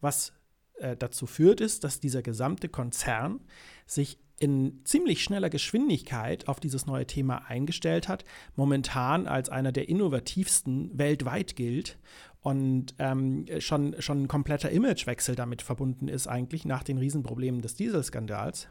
Was 0.00 0.32
äh, 0.74 0.96
dazu 0.96 1.26
führt, 1.26 1.60
ist, 1.60 1.84
dass 1.84 2.00
dieser 2.00 2.22
gesamte 2.22 2.68
Konzern 2.68 3.40
sich 3.86 4.18
in 4.38 4.80
ziemlich 4.84 5.22
schneller 5.22 5.48
Geschwindigkeit 5.48 6.46
auf 6.48 6.60
dieses 6.60 6.86
neue 6.86 7.06
Thema 7.06 7.46
eingestellt 7.48 8.08
hat, 8.08 8.24
momentan 8.54 9.26
als 9.26 9.48
einer 9.48 9.72
der 9.72 9.88
innovativsten 9.88 10.98
weltweit 10.98 11.56
gilt 11.56 11.98
und 12.42 12.94
ähm, 12.98 13.46
schon, 13.60 13.96
schon 14.00 14.24
ein 14.24 14.28
kompletter 14.28 14.70
Imagewechsel 14.70 15.34
damit 15.34 15.62
verbunden 15.62 16.08
ist, 16.08 16.26
eigentlich 16.26 16.64
nach 16.64 16.82
den 16.82 16.98
Riesenproblemen 16.98 17.62
des 17.62 17.74
Dieselskandals. 17.74 18.68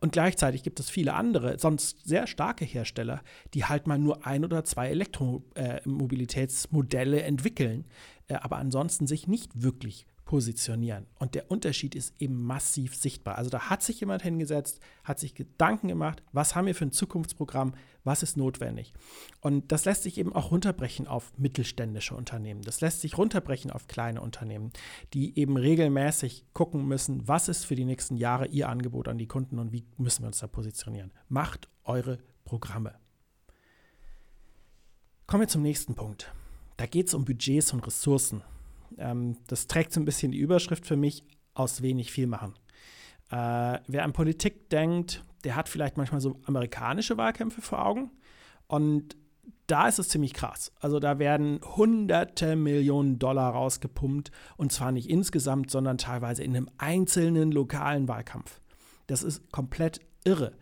Und 0.00 0.12
gleichzeitig 0.12 0.62
gibt 0.62 0.80
es 0.80 0.90
viele 0.90 1.14
andere, 1.14 1.58
sonst 1.58 2.06
sehr 2.06 2.26
starke 2.26 2.64
Hersteller, 2.64 3.22
die 3.54 3.64
halt 3.64 3.86
mal 3.86 3.98
nur 3.98 4.26
ein 4.26 4.44
oder 4.44 4.64
zwei 4.64 4.88
Elektromobilitätsmodelle 4.88 7.22
entwickeln, 7.22 7.86
äh, 8.28 8.34
aber 8.34 8.56
ansonsten 8.56 9.06
sich 9.06 9.26
nicht 9.26 9.62
wirklich 9.62 10.06
positionieren. 10.26 11.06
Und 11.18 11.34
der 11.36 11.50
Unterschied 11.50 11.94
ist 11.94 12.12
eben 12.20 12.42
massiv 12.42 12.96
sichtbar. 12.96 13.38
Also 13.38 13.48
da 13.48 13.70
hat 13.70 13.82
sich 13.82 14.00
jemand 14.00 14.22
hingesetzt, 14.22 14.80
hat 15.04 15.20
sich 15.20 15.34
Gedanken 15.34 15.88
gemacht, 15.88 16.22
was 16.32 16.54
haben 16.54 16.66
wir 16.66 16.74
für 16.74 16.84
ein 16.84 16.92
Zukunftsprogramm, 16.92 17.74
was 18.02 18.24
ist 18.24 18.36
notwendig. 18.36 18.92
Und 19.40 19.70
das 19.70 19.84
lässt 19.84 20.02
sich 20.02 20.18
eben 20.18 20.34
auch 20.34 20.50
runterbrechen 20.50 21.06
auf 21.06 21.32
mittelständische 21.38 22.16
Unternehmen. 22.16 22.62
Das 22.62 22.80
lässt 22.80 23.00
sich 23.00 23.16
runterbrechen 23.16 23.70
auf 23.70 23.86
kleine 23.86 24.20
Unternehmen, 24.20 24.72
die 25.14 25.38
eben 25.38 25.56
regelmäßig 25.56 26.44
gucken 26.52 26.86
müssen, 26.86 27.26
was 27.28 27.48
ist 27.48 27.64
für 27.64 27.76
die 27.76 27.84
nächsten 27.84 28.16
Jahre 28.16 28.48
ihr 28.48 28.68
Angebot 28.68 29.06
an 29.06 29.18
die 29.18 29.28
Kunden 29.28 29.60
und 29.60 29.72
wie 29.72 29.86
müssen 29.96 30.24
wir 30.24 30.26
uns 30.26 30.40
da 30.40 30.48
positionieren. 30.48 31.12
Macht 31.28 31.68
eure 31.84 32.18
Programme. 32.44 32.96
Kommen 35.28 35.42
wir 35.42 35.48
zum 35.48 35.62
nächsten 35.62 35.94
Punkt. 35.94 36.32
Da 36.76 36.86
geht 36.86 37.08
es 37.08 37.14
um 37.14 37.24
Budgets 37.24 37.72
und 37.72 37.86
Ressourcen. 37.86 38.42
Ähm, 38.98 39.36
das 39.46 39.66
trägt 39.66 39.92
so 39.92 40.00
ein 40.00 40.04
bisschen 40.04 40.32
die 40.32 40.38
Überschrift 40.38 40.86
für 40.86 40.96
mich, 40.96 41.24
aus 41.54 41.82
wenig 41.82 42.12
viel 42.12 42.26
machen. 42.26 42.54
Äh, 43.30 43.78
wer 43.86 44.04
an 44.04 44.12
Politik 44.12 44.68
denkt, 44.70 45.24
der 45.44 45.56
hat 45.56 45.68
vielleicht 45.68 45.96
manchmal 45.96 46.20
so 46.20 46.40
amerikanische 46.44 47.16
Wahlkämpfe 47.16 47.62
vor 47.62 47.84
Augen. 47.84 48.10
Und 48.66 49.16
da 49.66 49.88
ist 49.88 49.98
es 49.98 50.08
ziemlich 50.08 50.32
krass. 50.32 50.72
Also 50.80 51.00
da 51.00 51.18
werden 51.18 51.60
hunderte 51.76 52.56
Millionen 52.56 53.18
Dollar 53.18 53.52
rausgepumpt 53.52 54.30
und 54.56 54.72
zwar 54.72 54.92
nicht 54.92 55.10
insgesamt, 55.10 55.70
sondern 55.70 55.98
teilweise 55.98 56.44
in 56.44 56.56
einem 56.56 56.70
einzelnen 56.78 57.50
lokalen 57.52 58.06
Wahlkampf. 58.08 58.60
Das 59.06 59.22
ist 59.22 59.50
komplett 59.52 60.00
irre. 60.24 60.52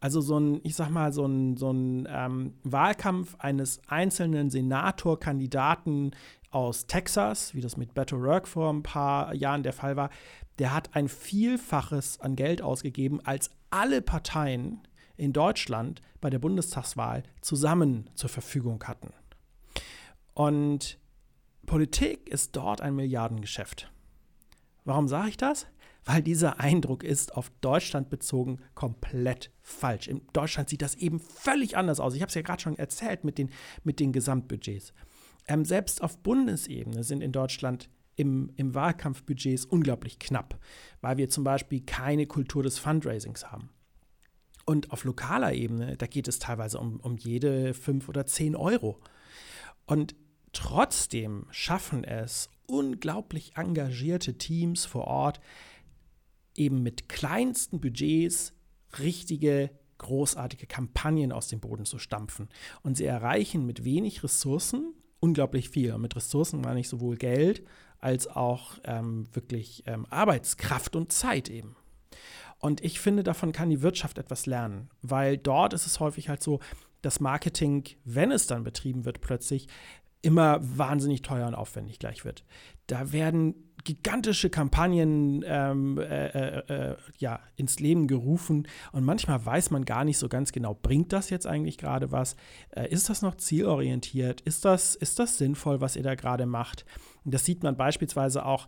Also 0.00 0.20
so 0.20 0.38
ein, 0.38 0.60
ich 0.62 0.74
sag 0.74 0.90
mal, 0.90 1.12
so 1.12 1.26
ein, 1.26 1.56
so 1.56 1.70
ein 1.70 2.06
ähm, 2.10 2.54
Wahlkampf 2.62 3.34
eines 3.38 3.80
einzelnen 3.88 4.50
Senatorkandidaten 4.50 6.14
aus 6.50 6.86
Texas, 6.86 7.54
wie 7.54 7.60
das 7.60 7.76
mit 7.76 7.94
Beto 7.94 8.16
O'Rourke 8.16 8.46
vor 8.46 8.72
ein 8.72 8.82
paar 8.82 9.34
Jahren 9.34 9.62
der 9.62 9.72
Fall 9.72 9.96
war, 9.96 10.10
der 10.58 10.72
hat 10.74 10.94
ein 10.94 11.08
Vielfaches 11.08 12.20
an 12.20 12.36
Geld 12.36 12.62
ausgegeben, 12.62 13.20
als 13.24 13.50
alle 13.70 14.00
Parteien 14.00 14.86
in 15.16 15.32
Deutschland 15.32 16.02
bei 16.20 16.30
der 16.30 16.38
Bundestagswahl 16.38 17.22
zusammen 17.40 18.10
zur 18.14 18.30
Verfügung 18.30 18.82
hatten. 18.84 19.12
Und 20.34 20.98
Politik 21.66 22.28
ist 22.28 22.54
dort 22.54 22.80
ein 22.80 22.94
Milliardengeschäft. 22.94 23.90
Warum 24.84 25.08
sage 25.08 25.30
ich 25.30 25.36
das? 25.36 25.66
Weil 26.04 26.22
dieser 26.22 26.60
Eindruck 26.60 27.02
ist 27.02 27.36
auf 27.36 27.50
Deutschland 27.60 28.08
bezogen 28.10 28.60
komplett 28.74 29.50
falsch. 29.62 30.06
In 30.06 30.22
Deutschland 30.32 30.68
sieht 30.68 30.82
das 30.82 30.94
eben 30.94 31.18
völlig 31.18 31.76
anders 31.76 31.98
aus. 31.98 32.14
Ich 32.14 32.22
habe 32.22 32.28
es 32.28 32.34
ja 32.34 32.42
gerade 32.42 32.62
schon 32.62 32.78
erzählt 32.78 33.24
mit 33.24 33.38
den, 33.38 33.50
mit 33.82 33.98
den 33.98 34.12
Gesamtbudgets. 34.12 34.92
Ähm, 35.48 35.64
selbst 35.64 36.02
auf 36.02 36.18
Bundesebene 36.18 37.04
sind 37.04 37.22
in 37.22 37.32
Deutschland 37.32 37.88
im, 38.16 38.50
im 38.56 38.74
Wahlkampf 38.74 39.22
Budgets 39.22 39.64
unglaublich 39.64 40.18
knapp, 40.18 40.58
weil 41.00 41.18
wir 41.18 41.28
zum 41.28 41.44
Beispiel 41.44 41.82
keine 41.82 42.26
Kultur 42.26 42.62
des 42.62 42.78
Fundraisings 42.78 43.52
haben. 43.52 43.70
Und 44.64 44.90
auf 44.90 45.04
lokaler 45.04 45.52
Ebene, 45.52 45.96
da 45.96 46.06
geht 46.06 46.26
es 46.26 46.40
teilweise 46.40 46.80
um, 46.80 46.98
um 47.00 47.16
jede 47.16 47.72
fünf 47.72 48.08
oder 48.08 48.26
zehn 48.26 48.56
Euro. 48.56 48.98
Und 49.86 50.16
trotzdem 50.52 51.46
schaffen 51.50 52.02
es 52.02 52.50
unglaublich 52.66 53.56
engagierte 53.56 54.38
Teams 54.38 54.84
vor 54.84 55.04
Ort, 55.04 55.40
eben 56.56 56.82
mit 56.82 57.08
kleinsten 57.08 57.80
Budgets 57.80 58.54
richtige, 58.98 59.70
großartige 59.98 60.66
Kampagnen 60.66 61.30
aus 61.30 61.48
dem 61.48 61.60
Boden 61.60 61.84
zu 61.84 61.98
stampfen. 61.98 62.48
Und 62.82 62.96
sie 62.96 63.04
erreichen 63.04 63.66
mit 63.66 63.84
wenig 63.84 64.24
Ressourcen 64.24 64.94
unglaublich 65.20 65.70
viel. 65.70 65.92
Und 65.92 66.02
mit 66.02 66.16
Ressourcen 66.16 66.60
meine 66.60 66.80
ich 66.80 66.88
sowohl 66.88 67.16
Geld 67.16 67.64
als 67.98 68.28
auch 68.28 68.78
ähm, 68.84 69.26
wirklich 69.32 69.82
ähm, 69.86 70.06
Arbeitskraft 70.10 70.96
und 70.96 71.12
Zeit 71.12 71.48
eben. 71.48 71.76
Und 72.58 72.84
ich 72.84 73.00
finde, 73.00 73.22
davon 73.22 73.52
kann 73.52 73.70
die 73.70 73.82
Wirtschaft 73.82 74.18
etwas 74.18 74.46
lernen, 74.46 74.88
weil 75.02 75.36
dort 75.36 75.72
ist 75.72 75.86
es 75.86 76.00
häufig 76.00 76.28
halt 76.28 76.42
so, 76.42 76.60
dass 77.02 77.20
Marketing, 77.20 77.84
wenn 78.04 78.32
es 78.32 78.46
dann 78.46 78.64
betrieben 78.64 79.04
wird, 79.04 79.20
plötzlich 79.20 79.68
immer 80.22 80.58
wahnsinnig 80.60 81.22
teuer 81.22 81.46
und 81.46 81.54
aufwendig 81.54 81.98
gleich 81.98 82.24
wird. 82.24 82.44
Da 82.86 83.12
werden 83.12 83.54
gigantische 83.86 84.50
Kampagnen 84.50 85.44
ähm, 85.46 85.98
äh, 85.98 86.26
äh, 86.26 86.90
äh, 86.90 86.96
ja, 87.18 87.40
ins 87.54 87.78
Leben 87.78 88.08
gerufen 88.08 88.66
und 88.92 89.04
manchmal 89.04 89.46
weiß 89.46 89.70
man 89.70 89.84
gar 89.84 90.04
nicht 90.04 90.18
so 90.18 90.28
ganz 90.28 90.50
genau, 90.52 90.74
bringt 90.74 91.12
das 91.12 91.30
jetzt 91.30 91.46
eigentlich 91.46 91.78
gerade 91.78 92.10
was? 92.10 92.36
Äh, 92.70 92.88
ist 92.90 93.08
das 93.08 93.22
noch 93.22 93.36
zielorientiert? 93.36 94.40
Ist 94.40 94.64
das, 94.64 94.96
ist 94.96 95.20
das 95.20 95.38
sinnvoll, 95.38 95.80
was 95.80 95.94
ihr 95.94 96.02
da 96.02 96.16
gerade 96.16 96.46
macht? 96.46 96.84
Und 97.24 97.32
das 97.32 97.44
sieht 97.44 97.62
man 97.62 97.76
beispielsweise 97.76 98.44
auch 98.44 98.66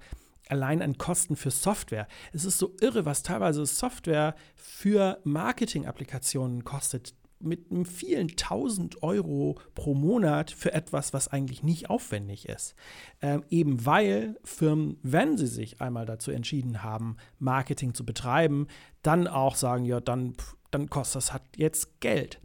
allein 0.48 0.80
an 0.82 0.96
Kosten 0.96 1.34
für 1.34 1.50
Software. 1.50 2.06
Es 2.32 2.44
ist 2.44 2.58
so 2.58 2.74
irre, 2.80 3.04
was 3.04 3.24
teilweise 3.24 3.66
Software 3.66 4.36
für 4.54 5.18
Marketing-Applikationen 5.24 6.64
kostet 6.64 7.12
mit 7.40 7.66
vielen 7.86 8.28
tausend 8.36 9.02
Euro 9.02 9.60
pro 9.74 9.94
Monat 9.94 10.50
für 10.50 10.72
etwas, 10.72 11.12
was 11.12 11.28
eigentlich 11.28 11.62
nicht 11.62 11.90
aufwendig 11.90 12.48
ist. 12.48 12.74
Ähm, 13.22 13.44
eben 13.50 13.86
weil 13.86 14.38
Firmen, 14.44 14.98
wenn 15.02 15.36
sie 15.36 15.46
sich 15.46 15.80
einmal 15.80 16.06
dazu 16.06 16.30
entschieden 16.30 16.82
haben, 16.82 17.16
Marketing 17.38 17.94
zu 17.94 18.04
betreiben, 18.04 18.66
dann 19.02 19.26
auch 19.26 19.54
sagen, 19.54 19.84
ja, 19.84 20.00
dann, 20.00 20.34
dann 20.70 20.90
kostet 20.90 21.16
das 21.16 21.32
halt 21.32 21.42
jetzt 21.56 22.00
Geld. 22.00 22.40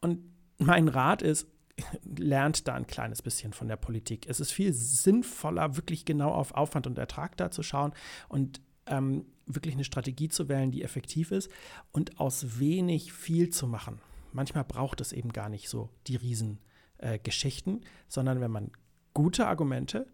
Und 0.00 0.20
mein 0.58 0.88
Rat 0.88 1.22
ist, 1.22 1.46
lernt 2.18 2.66
da 2.66 2.74
ein 2.74 2.86
kleines 2.86 3.22
bisschen 3.22 3.52
von 3.52 3.68
der 3.68 3.76
Politik. 3.76 4.26
Es 4.28 4.40
ist 4.40 4.52
viel 4.52 4.72
sinnvoller, 4.72 5.76
wirklich 5.76 6.04
genau 6.04 6.30
auf 6.30 6.52
Aufwand 6.52 6.86
und 6.86 6.98
Ertrag 6.98 7.36
da 7.36 7.50
zu 7.50 7.62
schauen 7.62 7.92
und 8.28 8.60
ähm, 8.86 9.26
wirklich 9.46 9.74
eine 9.74 9.84
Strategie 9.84 10.28
zu 10.28 10.48
wählen, 10.48 10.70
die 10.70 10.82
effektiv 10.82 11.30
ist 11.30 11.50
und 11.92 12.20
aus 12.20 12.58
wenig 12.58 13.12
viel 13.12 13.50
zu 13.50 13.66
machen 13.66 14.00
manchmal 14.38 14.64
braucht 14.64 15.00
es 15.00 15.12
eben 15.12 15.32
gar 15.32 15.48
nicht 15.48 15.68
so 15.68 15.90
die 16.06 16.14
Riesengeschichten, 16.14 17.82
äh, 17.82 17.86
sondern 18.06 18.40
wenn 18.40 18.52
man 18.52 18.70
gute 19.12 19.48
Argumente, 19.48 20.06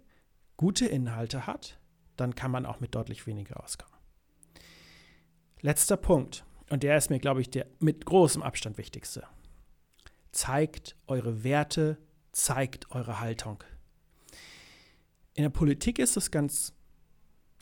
gute 0.56 0.86
Inhalte 0.86 1.46
hat, 1.46 1.78
dann 2.16 2.34
kann 2.34 2.50
man 2.50 2.64
auch 2.64 2.80
mit 2.80 2.94
deutlich 2.94 3.26
weniger 3.26 3.62
auskommen. 3.62 3.94
Letzter 5.60 5.98
Punkt, 5.98 6.46
und 6.70 6.82
der 6.82 6.96
ist 6.96 7.10
mir, 7.10 7.18
glaube 7.18 7.42
ich, 7.42 7.50
der 7.50 7.66
mit 7.80 8.06
großem 8.06 8.42
Abstand 8.42 8.78
wichtigste. 8.78 9.26
Zeigt 10.32 10.96
eure 11.06 11.44
Werte, 11.44 11.98
zeigt 12.32 12.90
eure 12.92 13.20
Haltung. 13.20 13.62
In 15.34 15.42
der 15.42 15.50
Politik 15.50 15.98
ist 15.98 16.16
das 16.16 16.30
ganz, 16.30 16.72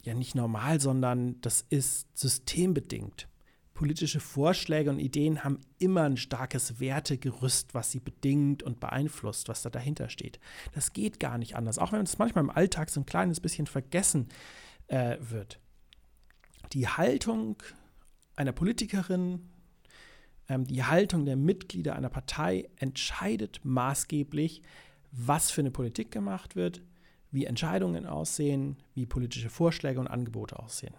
ja 0.03 0.15
nicht 0.15 0.37
normal, 0.37 0.81
sondern 0.81 1.41
das 1.41 1.63
ist 1.69 2.07
systembedingt 2.17 3.27
politische 3.75 4.21
Vorschläge 4.21 4.91
und 4.91 4.99
Ideen 4.99 5.45
haben 5.45 5.61
immer 5.79 6.03
ein 6.03 6.17
starkes 6.17 6.79
Wertegerüst, 6.81 7.75
was 7.75 7.91
sie 7.91 8.01
bedingt 8.01 8.63
und 8.63 8.81
beeinflusst, 8.81 9.49
was 9.49 9.63
da 9.63 9.71
dahinter 9.71 10.09
steht. 10.09 10.39
Das 10.73 10.93
geht 10.93 11.21
gar 11.21 11.39
nicht 11.39 11.57
anders, 11.57 11.79
auch 11.79 11.93
wenn 11.93 12.03
es 12.03 12.19
manchmal 12.19 12.45
im 12.45 12.51
Alltag 12.51 12.91
so 12.91 13.01
ein 13.01 13.07
kleines 13.07 13.41
bisschen 13.41 13.67
vergessen 13.67 14.29
äh, 14.89 15.17
wird. 15.21 15.59
Die 16.73 16.89
Haltung 16.89 17.63
einer 18.37 18.53
Politikerin, 18.53 19.49
ähm, 20.49 20.65
die 20.65 20.85
Haltung 20.85 21.25
der 21.25 21.37
Mitglieder 21.37 21.97
einer 21.97 22.11
Partei 22.11 22.69
entscheidet 22.77 23.61
maßgeblich, 23.63 24.63
was 25.11 25.51
für 25.51 25.61
eine 25.61 25.71
Politik 25.71 26.11
gemacht 26.11 26.57
wird, 26.57 26.83
wie 27.31 27.47
Entscheidungen 27.47 28.07
aussehen, 28.07 28.77
wie 28.95 29.07
politische 29.07 29.51
Vorschläge 29.51 30.01
und 30.01 30.09
Angebote 30.09 30.59
aussehen. 30.59 30.95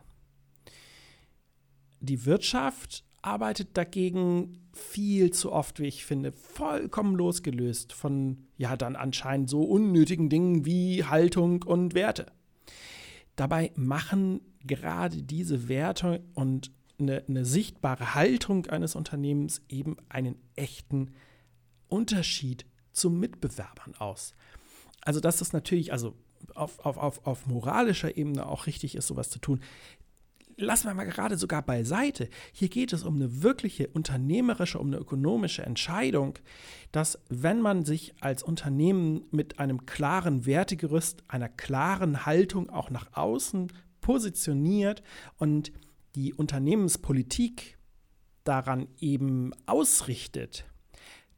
Die 2.04 2.26
Wirtschaft 2.26 3.06
arbeitet 3.22 3.78
dagegen 3.78 4.60
viel 4.74 5.32
zu 5.32 5.54
oft, 5.54 5.80
wie 5.80 5.86
ich 5.86 6.04
finde, 6.04 6.34
vollkommen 6.34 7.16
losgelöst 7.16 7.94
von 7.94 8.40
ja 8.58 8.76
dann 8.76 8.98
anscheinend 8.98 9.50
so 9.50 9.64
unnötigen 9.64 10.28
Dingen 10.28 10.66
wie 10.66 11.06
Haltung 11.06 11.64
und 11.64 11.94
Werte. 11.94 12.26
Dabei 13.38 13.72
machen 13.76 14.42
gerade 14.66 15.24
diese 15.24 15.70
Werte 15.70 16.22
und 16.34 16.72
eine, 17.00 17.24
eine 17.26 17.46
sichtbare 17.46 18.16
Haltung 18.16 18.66
eines 18.66 18.96
Unternehmens 18.96 19.62
eben 19.70 19.96
einen 20.10 20.36
echten 20.58 21.14
Unterschied 21.88 22.66
zu 22.92 23.10
Mitbewerbern 23.10 23.96
aus. 23.96 24.34
Also, 25.00 25.22
dass 25.22 25.38
das 25.38 25.54
natürlich, 25.54 25.94
also 25.94 26.16
auf, 26.54 26.80
auf, 26.86 26.98
auf, 26.98 27.26
auf 27.26 27.48
moralischer 27.48 28.18
Ebene 28.18 28.46
auch 28.46 28.68
richtig 28.68 28.96
ist, 28.96 29.08
sowas 29.08 29.30
zu 29.30 29.40
tun, 29.40 29.62
lassen 30.58 30.88
wir 30.88 30.94
mal 30.94 31.06
gerade 31.06 31.38
sogar 31.38 31.62
beiseite. 31.62 32.30
Hier 32.52 32.70
geht 32.70 32.94
es 32.94 33.04
um 33.04 33.16
eine 33.16 33.44
wirkliche 33.44 33.88
unternehmerische, 33.88 34.80
um 34.80 34.88
eine 34.88 34.98
ökonomische 34.98 35.64
Entscheidung, 35.64 36.40
dass 36.92 37.20
wenn 37.30 37.62
man 37.62 37.86
sich 37.86 38.14
als 38.22 38.44
Unternehmen 38.44 39.26
mit 39.32 39.60
einem 39.60 39.86
klaren 39.86 40.46
Wertegerüst, 40.46 41.24
einer 41.28 41.50
klaren 41.50 42.26
Haltung 42.26 42.70
auch 42.70 42.90
nach 42.90 43.08
außen 43.14 43.72
positioniert 44.02 45.04
und 45.38 45.72
die 46.16 46.34
Unternehmenspolitik 46.34 47.78
daran 48.44 48.88
eben 49.00 49.52
ausrichtet, 49.66 50.66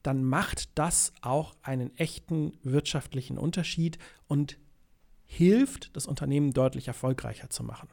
dann 0.02 0.24
macht 0.24 0.78
das 0.78 1.14
auch 1.22 1.56
einen 1.62 1.96
echten 1.98 2.58
wirtschaftlichen 2.64 3.38
Unterschied 3.38 3.98
und 4.28 4.58
hilft, 5.26 5.96
das 5.96 6.06
Unternehmen 6.06 6.52
deutlich 6.52 6.88
erfolgreicher 6.88 7.50
zu 7.50 7.64
machen. 7.64 7.90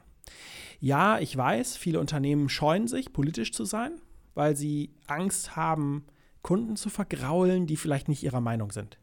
Ja, 0.79 1.19
ich 1.19 1.35
weiß, 1.35 1.77
viele 1.77 1.99
Unternehmen 1.99 2.49
scheuen 2.49 2.87
sich, 2.87 3.13
politisch 3.13 3.51
zu 3.53 3.65
sein, 3.65 3.93
weil 4.33 4.55
sie 4.55 4.91
Angst 5.07 5.55
haben, 5.55 6.05
Kunden 6.41 6.75
zu 6.75 6.89
vergraulen, 6.89 7.67
die 7.67 7.77
vielleicht 7.77 8.09
nicht 8.09 8.23
ihrer 8.23 8.41
Meinung 8.41 8.71
sind. 8.71 8.99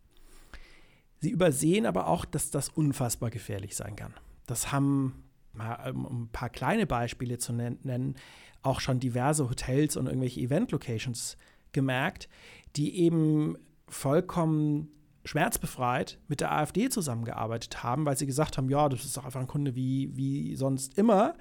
Sie 1.20 1.30
übersehen 1.30 1.87
aber 1.87 2.06
auch, 2.06 2.24
dass 2.24 2.50
das 2.50 2.68
unfassbar 2.68 3.30
gefährlich 3.30 3.76
sein 3.76 3.96
kann. 3.96 4.14
Das 4.46 4.72
haben, 4.72 5.24
um 5.54 6.24
ein 6.24 6.28
paar 6.33 6.50
kleine 6.50 6.87
Beispiele 6.87 7.38
zu 7.38 7.52
nennen, 7.52 8.16
auch 8.62 8.80
schon 8.80 9.00
diverse 9.00 9.48
Hotels 9.48 9.96
und 9.96 10.06
irgendwelche 10.06 10.40
Event-Locations 10.40 11.37
gemerkt, 11.72 12.28
die 12.76 12.98
eben 12.98 13.56
vollkommen 13.88 14.88
schmerzbefreit 15.24 16.18
mit 16.28 16.40
der 16.40 16.52
AfD 16.52 16.88
zusammengearbeitet 16.88 17.83
haben, 17.83 18.06
weil 18.06 18.16
sie 18.16 18.26
gesagt 18.26 18.56
haben, 18.56 18.70
ja, 18.70 18.88
das 18.88 19.04
ist 19.04 19.16
doch 19.16 19.24
einfach 19.24 19.40
ein 19.40 19.46
Kunde 19.46 19.74
wie, 19.74 20.16
wie 20.16 20.56
sonst 20.56 20.96
immer. 20.96 21.35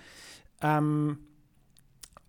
Ähm, 0.61 1.19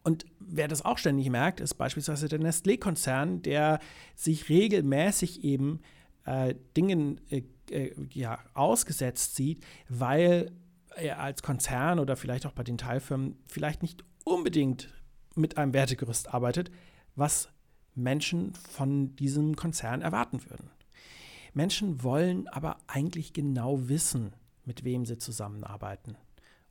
und 0.03 0.25
wer 0.39 0.69
das 0.69 0.85
auch 0.85 0.99
ständig 0.99 1.29
merkt, 1.29 1.61
ist 1.61 1.75
beispielsweise 1.75 2.29
der 2.29 2.41
Nestlé-Konzern, 2.41 3.43
der 3.43 3.81
sich 4.15 4.49
regelmäßig 4.49 5.45
eben 5.45 5.81
äh, 6.25 6.55
Dingen 6.77 7.21
äh, 7.31 7.43
äh, 7.71 7.95
ja, 8.13 8.39
ausgesetzt 8.55 9.37
sieht, 9.37 9.63
weil 9.89 10.53
er 10.97 11.21
als 11.21 11.43
Konzern 11.43 11.99
oder 11.99 12.17
vielleicht 12.17 12.47
auch 12.47 12.53
bei 12.53 12.63
den 12.63 12.79
Teilfirmen 12.79 13.37
vielleicht 13.47 13.83
nicht 13.83 14.05
unbedingt 14.25 14.89
mit 15.35 15.57
einem 15.57 15.73
Wertegerüst 15.73 16.33
arbeitet, 16.33 16.71
was 17.15 17.49
Menschen 17.95 18.55
von 18.55 19.15
diesem 19.17 19.57
Konzern 19.57 20.03
erwarten 20.03 20.41
würden. 20.49 20.71
Menschen 21.55 22.03
wollen 22.03 22.49
aber 22.49 22.79
eigentlich 22.87 23.33
genau 23.33 23.89
wissen, 23.89 24.33
mit 24.65 24.85
wem 24.85 25.05
sie 25.05 25.19
zusammenarbeiten 25.19 26.17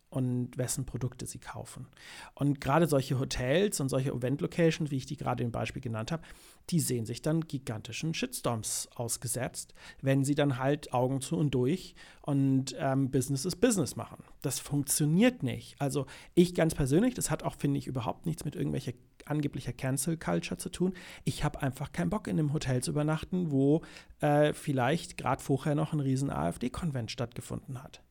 und 0.09 0.57
wessen 0.57 0.85
Produkte 0.85 1.25
sie 1.25 1.39
kaufen. 1.39 1.87
Und 2.33 2.59
gerade 2.61 2.87
solche 2.87 3.19
Hotels 3.19 3.79
und 3.79 3.89
solche 3.89 4.11
Event-Locations, 4.11 4.89
wie 4.91 4.97
ich 4.97 5.05
die 5.05 5.17
gerade 5.17 5.43
im 5.43 5.51
Beispiel 5.51 5.81
genannt 5.81 6.11
habe, 6.11 6.23
die 6.69 6.79
sehen 6.79 7.05
sich 7.05 7.21
dann 7.21 7.41
gigantischen 7.41 8.13
Shitstorms 8.13 8.89
ausgesetzt, 8.95 9.73
wenn 10.01 10.23
sie 10.23 10.35
dann 10.35 10.57
halt 10.57 10.93
Augen 10.93 11.21
zu 11.21 11.37
und 11.37 11.51
durch 11.51 11.95
und 12.21 12.75
ähm, 12.77 13.11
Business 13.11 13.45
ist 13.45 13.57
Business 13.57 13.95
machen. 13.95 14.23
Das 14.41 14.59
funktioniert 14.59 15.43
nicht. 15.43 15.79
Also 15.79 16.05
ich 16.33 16.55
ganz 16.55 16.75
persönlich, 16.75 17.13
das 17.13 17.29
hat 17.29 17.43
auch, 17.43 17.55
finde 17.55 17.77
ich, 17.79 17.87
überhaupt 17.87 18.25
nichts 18.25 18.45
mit 18.45 18.55
irgendwelcher 18.55 18.93
angeblicher 19.25 19.73
Cancel 19.73 20.17
Culture 20.17 20.57
zu 20.57 20.69
tun. 20.69 20.93
Ich 21.23 21.43
habe 21.43 21.61
einfach 21.61 21.91
keinen 21.91 22.09
Bock, 22.09 22.27
in 22.27 22.39
einem 22.39 22.53
Hotel 22.53 22.81
zu 22.81 22.91
übernachten, 22.91 23.51
wo 23.51 23.83
äh, 24.21 24.53
vielleicht 24.53 25.17
gerade 25.17 25.41
vorher 25.41 25.75
noch 25.75 25.93
ein 25.93 25.99
riesen 25.99 26.31
AfD-Konvent 26.31 27.11
stattgefunden 27.11 27.83
hat. 27.83 28.01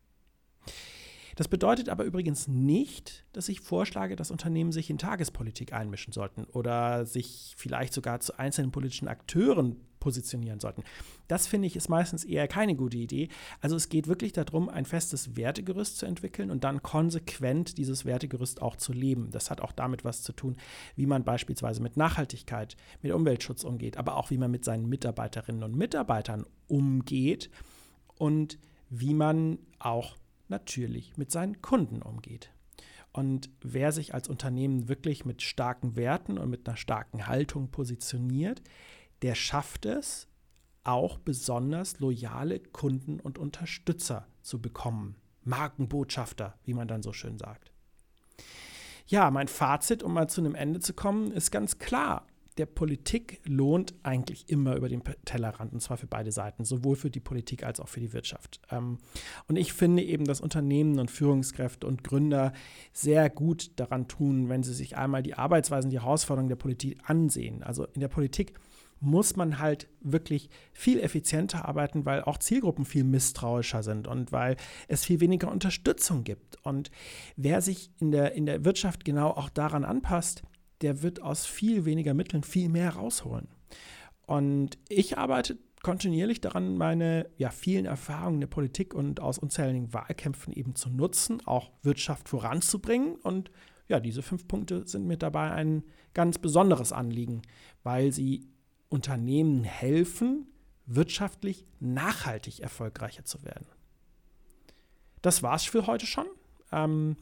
Das 1.39 1.47
bedeutet 1.47 1.89
aber 1.89 2.03
übrigens 2.03 2.49
nicht, 2.49 3.25
dass 3.33 3.49
ich 3.49 3.61
vorschlage, 3.61 4.17
dass 4.17 4.33
Unternehmen 4.33 4.73
sich 4.73 4.91
in 4.91 4.99
Tagespolitik 4.99 5.73
einmischen 5.73 6.13
sollten 6.13 6.43
oder 6.47 7.07
sich 7.07 7.55
vielleicht 7.57 7.95
sogar 7.95 8.19
zu 8.19 8.37
einzelnen 8.41 8.73
politischen 8.73 9.07
Akteuren 9.07 9.77
positionieren 10.01 10.59
sollten. 10.59 10.83
Das 11.29 11.47
finde 11.47 11.69
ich 11.69 11.77
ist 11.77 11.89
meistens 11.89 12.25
eher 12.25 12.49
keine 12.49 12.75
gute 12.75 12.97
Idee. 12.97 13.29
Also 13.61 13.77
es 13.77 13.89
geht 13.89 14.09
wirklich 14.09 14.33
darum, 14.33 14.69
ein 14.69 14.85
festes 14.85 15.37
Wertegerüst 15.37 15.99
zu 15.99 16.07
entwickeln 16.07 16.51
und 16.51 16.65
dann 16.65 16.83
konsequent 16.83 17.79
dieses 17.79 18.05
Wertegerüst 18.05 18.61
auch 18.61 18.75
zu 18.75 18.93
leben. 18.93 19.31
Das 19.31 19.49
hat 19.49 19.61
auch 19.61 19.71
damit 19.71 20.05
was 20.05 20.25
zu 20.25 20.33
tun, 20.33 20.57
wie 20.97 21.07
man 21.07 21.23
beispielsweise 21.23 21.81
mit 21.81 21.97
Nachhaltigkeit, 21.97 22.77
mit 23.01 23.13
Umweltschutz 23.13 23.63
umgeht, 23.63 23.97
aber 23.97 24.17
auch 24.17 24.31
wie 24.31 24.39
man 24.39 24.51
mit 24.51 24.65
seinen 24.65 24.89
Mitarbeiterinnen 24.89 25.63
und 25.63 25.77
Mitarbeitern 25.77 26.47
umgeht 26.67 27.49
und 28.17 28.59
wie 28.91 29.15
man 29.15 29.61
auch 29.79 30.17
natürlich 30.51 31.17
mit 31.17 31.31
seinen 31.31 31.63
Kunden 31.63 32.03
umgeht. 32.03 32.51
Und 33.13 33.51
wer 33.63 33.93
sich 33.93 34.15
als 34.15 34.29
Unternehmen 34.29 34.89
wirklich 34.89 35.25
mit 35.25 35.43
starken 35.43 35.97
Werten 35.97 36.39
und 36.39 36.51
mit 36.51 36.69
einer 36.69 36.77
starken 36.77 37.27
Haltung 37.27 37.71
positioniert, 37.71 38.63
der 39.23 39.35
schafft 39.35 39.87
es, 39.87 40.29
auch 40.85 41.19
besonders 41.19 42.01
loyale 42.01 42.61
Kunden 42.61 43.21
und 43.21 43.39
Unterstützer 43.39 44.27
zu 44.41 44.63
bekommen. 44.63 45.17
Markenbotschafter, 45.45 46.59
wie 46.65 46.75
man 46.75 46.89
dann 46.89 47.03
so 47.03 47.13
schön 47.13 47.39
sagt. 47.39 47.73
Ja, 49.07 49.31
mein 49.31 49.49
Fazit, 49.49 50.03
um 50.03 50.15
mal 50.15 50.29
zu 50.29 50.41
einem 50.41 50.55
Ende 50.55 50.81
zu 50.81 50.95
kommen, 50.95 51.33
ist 51.33 51.51
ganz 51.51 51.79
klar 51.79 52.27
der 52.59 52.67
Politik 52.67 53.41
lohnt 53.45 53.95
eigentlich 54.03 54.49
immer 54.49 54.77
über 54.77 54.89
den 54.89 55.03
Tellerrand, 55.25 55.73
und 55.73 55.81
zwar 55.81 55.97
für 55.97 56.07
beide 56.07 56.33
Seiten, 56.33 56.65
sowohl 56.65 56.97
für 56.97 57.11
die 57.11 57.21
Politik 57.21 57.63
als 57.65 57.81
auch 57.81 57.89
für 57.89 58.01
die 58.01 58.13
Wirtschaft. 58.13 58.61
Ähm, 58.71 58.99
und 59.47 59.57
ich 59.57 59.73
finde 59.73 60.03
eben, 60.03 60.25
dass 60.25 60.41
Unternehmen 60.41 60.99
und 60.99 61.11
Führungskräfte 61.11 61.87
und 61.87 62.05
Gründer 62.05 62.53
sehr 62.93 63.31
gut 63.31 63.73
daran 63.77 64.09
tun, 64.09 64.49
wenn 64.49 64.63
sie 64.63 64.75
sich 64.75 64.97
einmal 64.97 65.23
die 65.23 65.35
Arbeitsweisen, 65.35 65.91
die 65.91 66.01
Herausforderungen 66.01 66.49
der 66.49 66.57
Politik 66.57 66.99
ansehen. 67.05 67.63
Also 67.63 67.87
in 67.95 68.01
der 68.01 68.09
Politik 68.09 68.55
muss 69.01 69.37
man 69.37 69.59
halt 69.59 69.89
wirklich 70.01 70.51
viel 70.73 71.01
effizienter 71.01 71.67
arbeiten, 71.67 72.05
weil 72.05 72.23
auch 72.23 72.39
Zielgruppen 72.39 72.85
viel 72.85 73.05
misstrauischer 73.05 73.83
sind 73.83 74.09
und 74.09 74.33
weil 74.33 74.57
es 74.89 75.05
viel 75.05 75.21
weniger 75.21 75.51
Unterstützung 75.51 76.25
gibt. 76.25 76.59
Und 76.65 76.91
wer 77.37 77.61
sich 77.61 77.93
in 78.01 78.11
der, 78.11 78.33
in 78.33 78.47
der 78.47 78.65
Wirtschaft 78.65 79.05
genau 79.05 79.31
auch 79.31 79.51
daran 79.51 79.85
anpasst, 79.85 80.43
der 80.83 81.03
wird 81.03 81.23
aus 81.23 81.47
viel 81.47 81.85
weniger 81.85 82.15
Mitteln 82.15 82.43
viel 82.43 82.69
mehr 82.69 82.91
rausholen. 82.91 83.49
Und 84.27 84.79
ich 84.89 85.19
arbeite 85.19 85.59
kontinuierlich 85.83 86.41
daran, 86.41 86.77
meine 86.77 87.31
ja, 87.37 87.51
vielen 87.51 87.87
Erfahrungen 87.87 88.37
in 88.37 88.41
der 88.43 88.49
Politik 88.49 88.95
und 88.95 89.21
aus 89.21 89.39
unzähligen 89.39 89.93
Wahlkämpfen 89.93 90.53
eben 90.53 90.75
zu 90.75 90.91
nutzen, 90.91 91.41
auch 91.47 91.71
Wirtschaft 91.83 92.29
voranzubringen. 92.29 93.17
Und 93.17 93.51
ja, 93.87 94.01
diese 94.01 94.23
fünf 94.23 94.47
Punkte 94.49 94.87
sind 94.87 95.07
mir 95.07 95.17
dabei 95.17 95.53
ein 95.53 95.85
ganz 96.15 96.39
besonderes 96.39 96.93
Anliegen, 96.93 97.43
weil 97.83 98.13
sie 98.13 98.49
Unternehmen 98.89 99.65
helfen, 99.65 100.49
wirtschaftlich 100.87 101.65
nachhaltig 101.81 102.61
erfolgreicher 102.61 103.25
zu 103.25 103.45
werden. 103.45 103.67
Das 105.23 105.43
war's 105.43 105.65
für 105.65 105.87
heute 105.87 106.07
schon. 106.07 106.27
Ähm, 106.73 107.17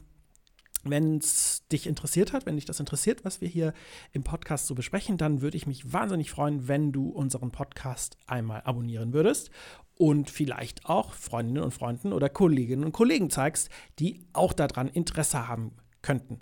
wenn 0.89 1.17
es 1.17 1.67
dich 1.71 1.87
interessiert 1.87 2.33
hat, 2.33 2.45
wenn 2.45 2.55
dich 2.55 2.65
das 2.65 2.79
interessiert, 2.79 3.25
was 3.25 3.41
wir 3.41 3.47
hier 3.47 3.73
im 4.11 4.23
Podcast 4.23 4.67
so 4.67 4.75
besprechen, 4.75 5.17
dann 5.17 5.41
würde 5.41 5.57
ich 5.57 5.67
mich 5.67 5.91
wahnsinnig 5.93 6.31
freuen, 6.31 6.67
wenn 6.67 6.91
du 6.91 7.09
unseren 7.09 7.51
Podcast 7.51 8.17
einmal 8.27 8.61
abonnieren 8.61 9.13
würdest 9.13 9.51
und 9.95 10.29
vielleicht 10.29 10.85
auch 10.85 11.13
Freundinnen 11.13 11.63
und 11.63 11.73
Freunden 11.73 12.13
oder 12.13 12.29
Kolleginnen 12.29 12.83
und 12.83 12.91
Kollegen 12.91 13.29
zeigst, 13.29 13.69
die 13.99 14.25
auch 14.33 14.53
daran 14.53 14.87
Interesse 14.87 15.47
haben 15.47 15.71
könnten. 16.01 16.39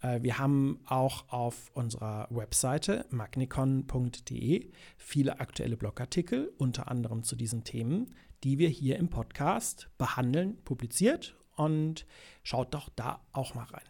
Äh, 0.00 0.22
wir 0.22 0.38
haben 0.38 0.80
auch 0.86 1.28
auf 1.32 1.70
unserer 1.74 2.28
Webseite 2.30 3.06
magnicon.de 3.10 4.70
viele 4.96 5.40
aktuelle 5.40 5.76
Blogartikel, 5.76 6.52
unter 6.58 6.88
anderem 6.88 7.22
zu 7.22 7.34
diesen 7.34 7.64
Themen, 7.64 8.14
die 8.44 8.58
wir 8.58 8.68
hier 8.68 8.96
im 8.96 9.08
Podcast 9.08 9.88
behandeln, 9.98 10.62
publiziert 10.64 11.37
und 11.58 12.06
schaut 12.42 12.74
doch 12.74 12.88
da 12.96 13.20
auch 13.32 13.54
mal 13.54 13.64
rein. 13.64 13.82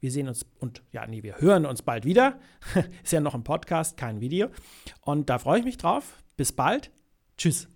Wir 0.00 0.10
sehen 0.10 0.26
uns 0.26 0.44
und 0.58 0.82
ja, 0.90 1.06
nee, 1.06 1.22
wir 1.22 1.40
hören 1.40 1.64
uns 1.64 1.82
bald 1.82 2.04
wieder. 2.04 2.40
Ist 3.04 3.12
ja 3.12 3.20
noch 3.20 3.34
ein 3.34 3.44
Podcast, 3.44 3.96
kein 3.96 4.20
Video. 4.20 4.48
Und 5.00 5.30
da 5.30 5.38
freue 5.38 5.60
ich 5.60 5.64
mich 5.64 5.76
drauf. 5.76 6.22
Bis 6.36 6.50
bald. 6.50 6.90
Tschüss. 7.38 7.68